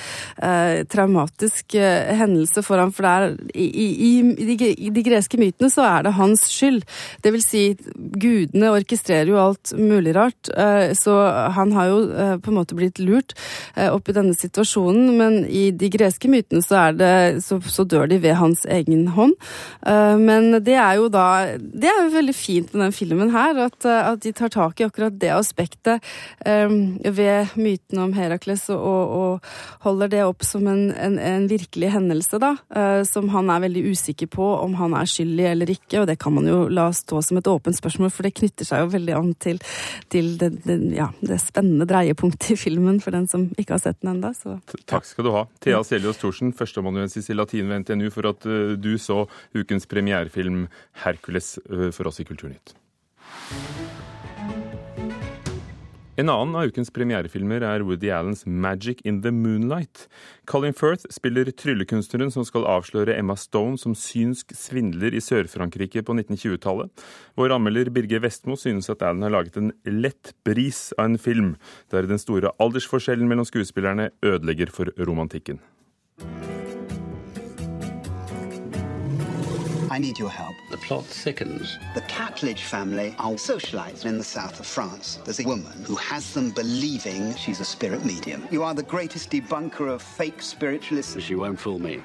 eh, 0.42 0.79
traumatisk 0.88 1.76
eh, 1.78 2.12
hendelse 2.20 2.64
for 2.66 2.82
ham. 2.82 2.92
For 2.96 3.06
det 3.06 3.12
er, 3.12 3.36
i, 3.54 3.68
i, 3.68 4.12
i, 4.46 4.90
de, 4.94 5.04
greske 5.06 5.40
mytene 5.42 5.70
så 5.74 5.86
er 5.88 6.06
det 6.06 6.16
hans 6.18 6.46
skyld. 6.52 6.84
Det 7.24 7.34
vil 7.36 7.44
si, 7.44 7.64
gudene 7.96 8.72
orkestrerer 8.76 9.32
jo 9.32 9.40
alt 9.42 9.74
mulig 9.78 10.16
rart, 10.18 10.52
eh, 10.54 10.92
så 10.98 11.18
han 11.56 11.74
har 11.78 11.90
jo 11.92 12.00
eh, 12.10 12.36
på 12.42 12.52
en 12.52 12.60
måte 12.60 12.78
blitt 12.78 13.02
lurt 13.04 13.36
oppi 13.80 14.14
denne 14.16 14.36
situasjonen, 14.36 15.12
men 15.18 15.38
i 15.46 15.70
de 15.76 15.90
greske 15.92 16.30
mytene 16.32 16.62
så, 16.64 16.90
er 16.90 16.98
det, 17.00 17.14
så, 17.46 17.60
så 17.64 17.86
dør 17.88 18.10
de 18.10 18.20
ved 18.22 18.36
hans 18.40 18.66
egen 18.70 19.08
hånd. 19.16 19.36
Men 20.20 20.52
det 20.64 20.76
er 20.80 20.98
jo 21.00 21.08
da 21.12 21.56
Det 21.58 21.88
er 21.90 22.02
jo 22.04 22.12
veldig 22.14 22.36
fint 22.36 22.74
med 22.74 22.84
den 22.84 22.96
filmen 22.96 23.32
her, 23.34 23.58
at, 23.68 23.86
at 23.86 24.22
de 24.24 24.34
tar 24.36 24.52
tak 24.54 24.82
i 24.82 24.88
akkurat 24.88 25.16
det 25.22 25.32
aspektet 25.34 26.04
ved 26.46 27.56
mytene 27.60 28.06
om 28.06 28.14
Herakles, 28.16 28.68
og, 28.74 29.16
og 29.20 29.86
holder 29.86 30.12
det 30.12 30.24
opp 30.26 30.46
som 30.46 30.66
en, 30.70 30.84
en, 30.94 31.18
en 31.20 31.48
virkelig 31.50 31.92
hendelse, 31.94 32.40
da, 32.42 32.54
eh, 32.76 33.02
som 33.08 33.30
han 33.34 33.50
er 33.52 33.64
veldig 33.66 33.84
usikker 33.92 34.30
på 34.32 34.48
om 34.60 34.76
han 34.80 34.96
er 34.98 35.10
skyldig 35.10 35.48
eller 35.52 35.74
ikke, 35.74 36.02
og 36.02 36.08
det 36.10 36.18
kan 36.22 36.36
man 36.36 36.48
jo 36.50 36.62
la 36.72 36.90
stå 36.96 37.22
som 37.26 37.40
et 37.40 37.50
åpent 37.50 37.78
spørsmål, 37.78 38.14
for 38.14 38.28
det 38.28 38.36
knytter 38.40 38.68
seg 38.68 38.84
jo 38.84 38.92
veldig 38.96 39.16
an 39.18 39.32
til, 39.42 39.62
til 40.14 40.32
det, 40.42 40.52
det, 40.66 40.80
ja, 40.98 41.10
det 41.22 41.40
spennende 41.44 41.88
dreiepunktet 41.90 42.54
i 42.56 42.60
filmen 42.60 43.00
for 43.04 43.16
den 43.16 43.28
som 43.32 43.50
ikke 43.58 43.78
har 43.78 43.84
sett 43.84 44.02
den 44.04 44.16
ennå. 44.16 44.34
Takk 44.90 45.08
skal 45.08 45.28
du 45.28 45.34
ha. 45.36 45.46
Thea 45.64 45.82
Seljås 45.86 46.22
Thorsen, 46.22 46.54
førsteamanuensis 46.56 47.30
i 47.30 47.38
latin 47.38 47.70
ved 47.72 47.86
NTNU, 47.86 48.10
for 48.14 48.30
at 48.32 48.46
eh, 48.50 48.76
du 48.80 48.96
så 48.98 49.26
ukens 49.56 49.90
premierefilm 49.90 50.68
'Hercules' 51.04 51.58
eh, 51.70 51.92
for 51.92 52.08
oss 52.08 52.20
i 52.20 52.28
Kulturnytt. 52.28 52.76
En 56.20 56.28
annen 56.28 56.56
av 56.60 56.68
ukens 56.68 56.90
premierefilmer 56.92 57.64
er 57.64 57.84
Woody 57.88 58.10
Allens 58.12 58.42
'Magic 58.44 59.00
in 59.08 59.22
the 59.22 59.32
Moonlight'. 59.32 60.10
Colin 60.52 60.76
Firth 60.76 61.06
spiller 61.16 61.48
tryllekunstneren 61.48 62.34
som 62.34 62.44
skal 62.44 62.68
avsløre 62.68 63.16
Emma 63.16 63.38
Stone 63.40 63.80
som 63.80 63.96
synsk 63.96 64.52
svindler 64.52 65.16
i 65.16 65.24
Sør-Frankrike 65.24 66.04
på 66.04 66.18
1920-tallet. 66.18 66.92
Vår 67.40 67.56
anmelder 67.56 67.88
Birger 67.88 68.20
Vestmo 68.20 68.60
synes 68.60 68.92
at 68.92 69.02
Allen 69.02 69.24
har 69.24 69.32
laget 69.32 69.56
en 69.56 69.72
lett 69.86 70.36
bris 70.44 70.92
av 70.98 71.06
en 71.06 71.18
film, 71.18 71.56
der 71.90 72.04
den 72.04 72.20
store 72.20 72.52
aldersforskjellen 72.60 73.30
mellom 73.30 73.48
skuespillerne 73.48 74.12
ødelegger 74.20 74.76
for 74.76 74.92
romantikken. 75.00 75.64
I 79.92 79.98
need 79.98 80.20
your 80.20 80.30
help. 80.30 80.56
The 80.70 80.78
plot 80.78 81.06
thickens. 81.06 81.80
The 81.96 82.02
Catledge 82.02 82.60
family 82.60 83.16
are 83.18 83.34
socialites 83.34 84.06
in 84.06 84.18
the 84.18 84.24
south 84.24 84.60
of 84.60 84.68
France. 84.68 85.20
There's 85.26 85.40
a 85.40 85.48
woman 85.48 85.84
who 85.84 85.96
has 85.96 86.34
them 86.34 86.52
believing 86.52 87.36
she's 87.36 87.60
a 87.60 87.66
spirit 87.66 88.06
medium. 88.06 88.48
You 88.52 88.64
are 88.64 88.76
the 88.76 88.84
greatest 88.84 89.32
debunker 89.32 89.92
of 89.92 90.02
fake 90.02 90.42
spiritualists. 90.42 91.20
She 91.22 91.36
won't 91.36 91.60
fool 91.60 91.80
me. 91.80 92.04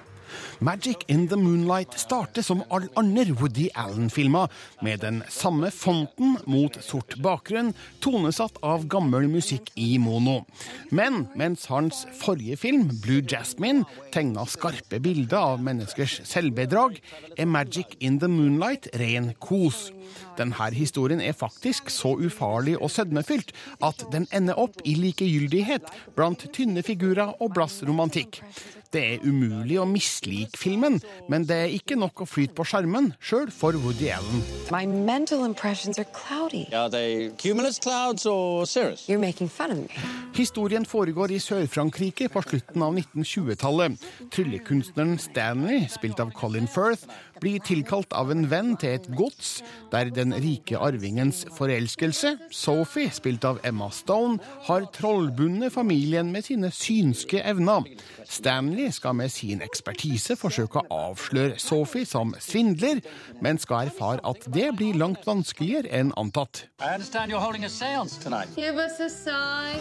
Magic 0.65 1.05
in 1.09 1.27
the 1.29 1.37
Moonlight 1.37 1.97
starter 1.99 2.43
som 2.43 2.63
alle 2.71 2.91
andre 2.97 3.35
Woody 3.37 3.69
Allen-filmer, 3.75 4.51
med 4.83 5.03
den 5.05 5.23
samme 5.29 5.71
fonten 5.75 6.37
mot 6.47 6.79
sort 6.85 7.17
bakgrunn, 7.23 7.73
tonesatt 8.05 8.59
av 8.63 8.87
gammel 8.91 9.29
musikk 9.33 9.71
i 9.75 9.97
mono. 9.99 10.43
Men 10.91 11.27
mens 11.39 11.67
hans 11.73 12.05
forrige 12.21 12.59
film, 12.61 12.89
Blue 13.03 13.23
Jasmine, 13.23 13.85
tegna 14.15 14.47
skarpe 14.49 15.01
bilder 15.03 15.55
av 15.55 15.65
menneskers 15.65 16.21
selvbedrag, 16.29 17.01
er 17.37 17.51
Magic 17.51 17.97
in 18.01 18.21
the 18.23 18.31
Moonlight 18.31 18.89
ren 19.01 19.33
kos. 19.43 19.91
Denne 20.39 20.71
historien 20.75 21.21
er 21.23 21.37
faktisk 21.37 21.91
så 21.93 22.15
ufarlig 22.19 22.77
og 22.81 22.91
sødmefylt 22.91 23.53
at 23.85 24.05
den 24.13 24.27
ender 24.35 24.59
opp 24.61 24.81
i 24.85 24.97
likegyldighet 24.99 25.89
blant 26.17 26.47
tynne 26.55 26.83
figurer 26.87 27.35
og 27.41 27.55
blass 27.55 27.83
romantikk. 27.87 28.41
Det 28.95 29.03
er 29.03 29.25
umulig 29.27 29.81
å 29.83 29.89
mislike 29.91 30.24
filmen, 30.57 31.01
men 31.29 31.45
det 31.49 31.57
er 31.57 31.73
ikke 31.75 31.97
nok 32.01 32.25
å 32.25 32.29
flyte 32.29 32.55
på 32.57 32.67
skjermen, 32.69 33.13
sjøl 33.21 33.51
for 33.53 33.77
Woody 33.85 34.11
Allen. 34.15 34.43
My 34.71 34.87
mental 34.87 35.45
impressions 35.45 35.99
are 35.99 36.09
cloudy. 36.17 36.67
Are 36.73 36.91
they 36.91 37.31
cumulus 37.39 37.79
clouds 37.79 38.27
or 38.27 38.67
cirrus? 38.67 39.09
You're 39.09 39.21
making 39.21 39.49
fun 39.49 39.71
of 39.71 39.79
me. 39.79 39.89
Historien 40.35 40.87
foregår 40.87 41.31
i 41.31 41.39
Sør-Frankrike 41.39 42.29
på 42.33 42.43
slutten 42.43 42.83
av 42.83 42.97
1920-tallet. 42.99 44.01
Tryllekunstneren 44.35 45.19
Stanley, 45.23 45.85
spilt 45.93 46.19
av 46.21 46.33
Colin 46.35 46.67
Firth, 46.67 47.07
blir 47.43 47.63
tilkalt 47.65 48.13
av 48.17 48.31
en 48.35 48.47
venn 48.51 48.75
til 48.81 48.97
et 48.99 49.09
gods 49.17 49.57
der 49.93 50.11
den 50.15 50.35
rike 50.35 50.79
arvingens 50.81 51.45
forelskelse, 51.57 52.35
Sophie, 52.55 53.13
spilt 53.15 53.45
av 53.49 53.61
Emma 53.67 53.91
Stone, 53.95 54.41
har 54.69 54.89
trollbundet 54.95 55.75
familien 55.75 56.33
med 56.35 56.47
sine 56.49 56.71
synske 56.75 57.43
evner. 57.45 57.87
Stanley 58.29 58.91
skal 58.95 59.17
med 59.19 59.33
sin 59.33 59.63
ekspertise 59.65 60.37
forsøke 60.41 60.83
å 60.83 61.01
avsløre 61.11 61.59
Sophie 61.63 62.09
som 62.09 62.35
svindler, 62.41 63.03
men 63.45 63.61
skal 63.63 63.91
erfare 63.91 64.23
at 64.25 64.47
det 64.55 64.73
blir 64.79 64.99
langt 64.99 65.27
vanskeligere 65.27 65.91
enn 65.95 66.13
antatt. 66.21 66.67
Give 68.57 68.79
us 68.79 69.01
a 69.01 69.09
sign. 69.09 69.81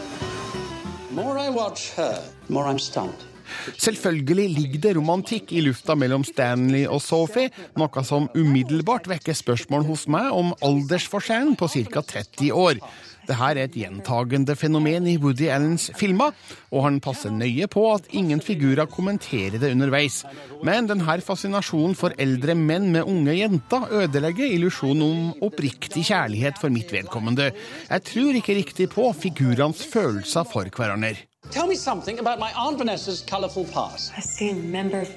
The 1.10 1.22
more 1.22 1.38
I 1.38 1.50
watch 1.50 1.92
her, 1.92 2.24
the 2.48 2.54
more 2.54 2.66
I'm 2.66 2.80
stunned. 2.80 3.33
Selvfølgelig 3.78 4.50
ligger 4.58 4.84
det 4.88 4.96
romantikk 4.98 5.54
i 5.56 5.64
lufta 5.66 5.96
mellom 6.00 6.26
Stanley 6.28 6.86
og 6.88 7.02
Sophie, 7.04 7.52
noe 7.80 8.06
som 8.08 8.30
umiddelbart 8.36 9.10
vekker 9.12 9.38
spørsmål 9.38 9.88
hos 9.90 10.08
meg 10.12 10.30
om 10.34 10.54
aldersforskjellen 10.64 11.58
på 11.60 11.72
ca. 11.74 12.06
30 12.14 12.54
år. 12.54 12.84
Dette 13.24 13.40
er 13.48 13.60
et 13.62 13.76
gjentagende 13.80 14.56
fenomen 14.60 15.06
i 15.08 15.16
Woody 15.22 15.48
Allens 15.48 15.88
filmer, 15.96 16.34
og 16.76 16.84
han 16.84 17.00
passer 17.04 17.32
nøye 17.32 17.70
på 17.72 17.86
at 17.94 18.10
ingen 18.12 18.44
figurer 18.44 18.90
kommenterer 18.92 19.56
det 19.62 19.72
underveis. 19.72 20.22
Men 20.68 20.90
denne 20.92 21.18
fascinasjonen 21.24 21.96
for 21.96 22.16
eldre 22.20 22.56
menn 22.60 22.92
med 22.92 23.08
unge 23.08 23.38
jenter 23.38 23.88
ødelegger 24.04 24.52
illusjonen 24.58 25.04
om 25.08 25.46
oppriktig 25.48 26.10
kjærlighet 26.10 26.60
for 26.60 26.74
mitt 26.74 26.92
vedkommende. 26.92 27.54
Jeg 27.88 28.08
tror 28.12 28.40
ikke 28.40 28.60
riktig 28.60 28.90
på 28.92 29.08
figurenes 29.16 29.86
følelser 29.88 30.44
for 30.50 30.68
hverandre. 30.68 31.16
Tell 31.52 31.68
me 31.68 31.76
something 31.76 32.20
about 32.20 32.40
my 32.40 32.52
Aunt 32.54 32.78
Vanessa's 32.78 33.22
colourful 33.22 33.66
past. 33.66 34.12
A 34.18 34.22
seen 34.22 34.72
member 34.72 35.02
of 35.02 35.10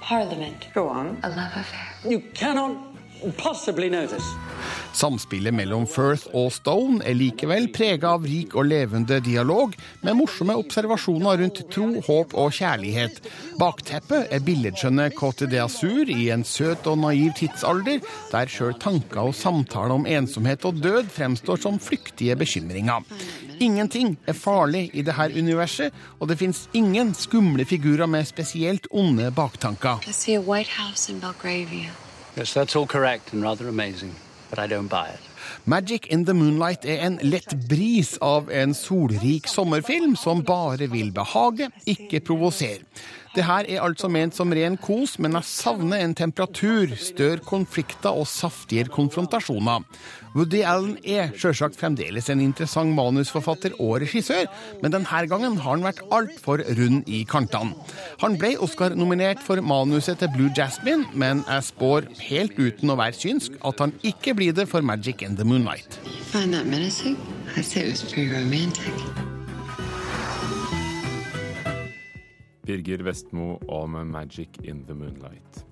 parliament. 0.00 0.68
Go 0.74 0.88
on. 0.88 1.18
A 1.22 1.28
love 1.28 1.52
affair. 1.54 2.10
You 2.10 2.20
cannot 2.34 2.76
possibly 3.36 3.88
know 3.88 4.06
this. 4.06 4.24
Samspillet 4.92 5.54
mellom 5.54 5.86
Firth 5.86 6.26
og 6.34 6.50
Stone 6.52 7.02
er 7.06 7.14
likevel 7.14 7.68
prega 7.74 8.14
av 8.16 8.24
rik 8.26 8.54
og 8.58 8.66
levende 8.70 9.20
dialog, 9.22 9.74
med 10.02 10.16
morsomme 10.18 10.56
observasjoner 10.58 11.42
rundt 11.42 11.60
tro, 11.70 11.88
håp 12.06 12.34
og 12.34 12.54
kjærlighet. 12.58 13.20
Bakteppet 13.60 14.32
er 14.34 14.42
billedskjønne 14.44 15.10
Côte 15.18 15.46
d'Azur 15.50 16.10
i 16.10 16.30
en 16.34 16.44
søt 16.44 16.88
og 16.90 16.98
naiv 17.04 17.34
tidsalder, 17.38 18.02
der 18.32 18.50
sjøl 18.50 18.74
tanker 18.82 19.28
og 19.28 19.36
samtaler 19.38 19.94
om 20.00 20.08
ensomhet 20.08 20.66
og 20.66 20.82
død 20.82 21.12
fremstår 21.14 21.62
som 21.62 21.78
flyktige 21.82 22.36
bekymringer. 22.38 23.06
Ingenting 23.60 24.16
er 24.26 24.32
farlig 24.32 24.90
i 24.94 25.02
dette 25.02 25.30
universet, 25.34 25.94
og 26.20 26.28
det 26.28 26.38
fins 26.38 26.68
ingen 26.74 27.14
skumle 27.14 27.64
figurer 27.64 28.06
med 28.06 28.26
spesielt 28.26 28.86
onde 28.90 29.30
baktanker. 29.34 30.04
I 30.06 30.12
see 30.12 30.36
a 30.36 30.40
White 30.40 30.70
House 30.78 31.12
in 31.12 31.20
Belgravia. 31.20 31.90
Yes, 32.36 32.54
that's 32.54 32.76
all 32.76 32.86
correct 32.86 33.32
and 33.32 33.42
rather 33.42 33.68
amazing, 33.68 34.14
but 34.50 34.58
I 34.58 34.66
don't 34.66 34.88
buy 34.88 35.08
it. 35.14 35.20
Magic 35.64 36.06
in 36.06 36.24
the 36.24 36.34
Moonlight 36.34 36.84
er 36.84 37.06
en 37.06 37.18
lett 37.22 37.54
bris 37.68 38.16
av 38.22 38.50
en 38.50 38.74
solrik 38.74 39.48
sommerfilm 39.48 40.16
som 40.16 40.44
bare 40.44 40.86
vil 40.90 41.10
behage, 41.12 41.70
ikke 41.86 42.20
provosere. 42.20 42.84
Det 43.34 43.44
her 43.44 43.66
er 43.68 43.84
altså 43.84 44.08
ment 44.10 44.36
som 44.36 44.52
ren 44.54 44.78
kos, 44.80 45.18
men 45.20 45.36
jeg 45.36 45.46
savner 45.48 46.00
en 46.02 46.14
temperatur, 46.16 46.94
større 46.98 47.44
konflikter 47.44 48.16
og 48.16 48.26
saftigere 48.30 48.92
konfrontasjoner. 48.92 49.84
Woody 50.36 50.62
Allen 50.66 50.96
er 51.04 51.32
sjølsagt 51.36 51.78
fremdeles 51.80 52.28
en 52.32 52.42
interessant 52.44 52.92
manusforfatter 52.96 53.76
og 53.78 54.00
regissør, 54.04 54.48
men 54.82 54.94
denne 54.94 55.22
gangen 55.30 55.56
har 55.60 55.76
han 55.76 55.86
vært 55.86 56.02
altfor 56.14 56.62
rund 56.78 57.08
i 57.08 57.22
kantene. 57.28 57.76
Han 58.22 58.36
ble 58.40 58.54
Oscar-nominert 58.64 59.42
for 59.44 59.60
manuset 59.60 60.20
til 60.22 60.32
Blue 60.34 60.52
Jasmine, 60.56 61.08
men 61.12 61.44
jeg 61.46 61.70
spår, 61.70 62.10
helt 62.28 62.58
uten 62.58 62.92
å 62.92 62.98
være 63.00 63.18
synsk, 63.18 63.58
at 63.64 63.82
han 63.84 63.96
ikke 64.02 64.36
blir 64.38 64.56
det 64.56 64.68
for 64.70 64.84
Magic 64.84 65.22
in 65.22 65.36
the 65.36 65.44
Moonlight. 65.44 66.00
Find 66.32 66.54
that 66.54 66.66
menacing? 66.66 67.16
I'd 67.56 67.64
say 67.64 67.86
it 67.86 67.90
was 67.90 68.02
pretty 68.02 68.32
romantic. 68.32 69.37
Birger 72.68 73.02
Vestmo 73.02 73.58
om 73.66 74.10
'Magic 74.10 74.48
in 74.62 74.86
the 74.86 74.94
Moonlight'. 74.94 75.67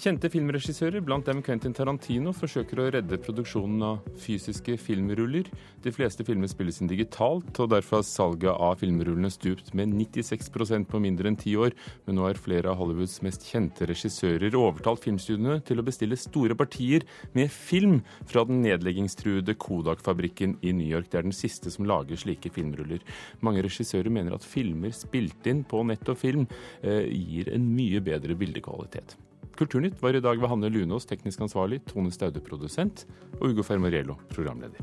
Kjente 0.00 0.30
filmregissører, 0.32 1.02
blant 1.04 1.26
dem 1.28 1.42
Quentin 1.44 1.74
Tarantino, 1.76 2.30
forsøker 2.32 2.78
å 2.80 2.86
redde 2.94 3.18
produksjonen 3.20 3.82
av 3.84 4.06
fysiske 4.16 4.78
filmruller. 4.80 5.50
De 5.84 5.92
fleste 5.92 6.24
filmer 6.24 6.48
spilles 6.48 6.80
inn 6.80 6.88
digitalt, 6.88 7.50
og 7.60 7.68
derfor 7.74 7.98
har 7.98 8.06
salget 8.08 8.48
av 8.54 8.78
filmrullene 8.80 9.28
stupt 9.28 9.74
med 9.76 9.92
96% 9.92 10.88
på 10.88 11.02
mindre 11.04 11.28
enn 11.28 11.36
ti 11.36 11.52
år. 11.52 11.76
Men 12.06 12.16
nå 12.16 12.24
har 12.24 12.40
flere 12.40 12.72
av 12.72 12.80
Hollywoods 12.80 13.18
mest 13.26 13.44
kjente 13.50 13.90
regissører 13.92 14.56
overtalt 14.56 15.04
filmstudiene 15.04 15.60
til 15.68 15.82
å 15.82 15.84
bestille 15.84 16.16
store 16.16 16.56
partier 16.56 17.04
med 17.36 17.52
film 17.52 18.00
fra 18.24 18.48
den 18.48 18.64
nedleggingstruede 18.64 19.52
Kodak-fabrikken 19.60 20.62
i 20.64 20.72
New 20.80 20.88
York. 20.88 21.12
Det 21.12 21.20
er 21.20 21.28
den 21.28 21.36
siste 21.36 21.68
som 21.74 21.84
lager 21.84 22.16
slike 22.16 22.48
filmruller. 22.56 23.04
Mange 23.44 23.68
regissører 23.68 24.08
mener 24.08 24.40
at 24.40 24.48
filmer 24.48 24.96
spilt 24.96 25.44
inn 25.52 25.66
på 25.68 25.84
nett 25.84 26.08
og 26.08 26.24
film 26.24 26.48
eh, 26.80 27.04
gir 27.04 27.52
en 27.52 27.74
mye 27.76 28.00
bedre 28.00 28.40
bildekvalitet. 28.40 29.20
Kulturnytt 29.60 29.98
var 30.00 30.16
i 30.16 30.22
dag 30.24 30.40
ved 30.40 30.48
Hanne 30.48 30.70
Lunås, 30.72 31.04
teknisk 31.04 31.42
ansvarlig, 31.44 31.82
Tone 31.84 32.08
Staude, 32.14 32.40
produsent, 32.40 33.04
og 33.42 33.50
Ugo 33.50 33.62
Fermariello, 33.66 34.16
programleder. 34.32 34.80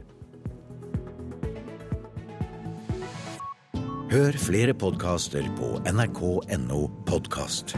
Hør 4.12 4.38
flere 4.38 4.78
podkaster 4.78 5.50
på 5.58 5.72
nrk.no 5.90 6.84
podkast. 7.10 7.74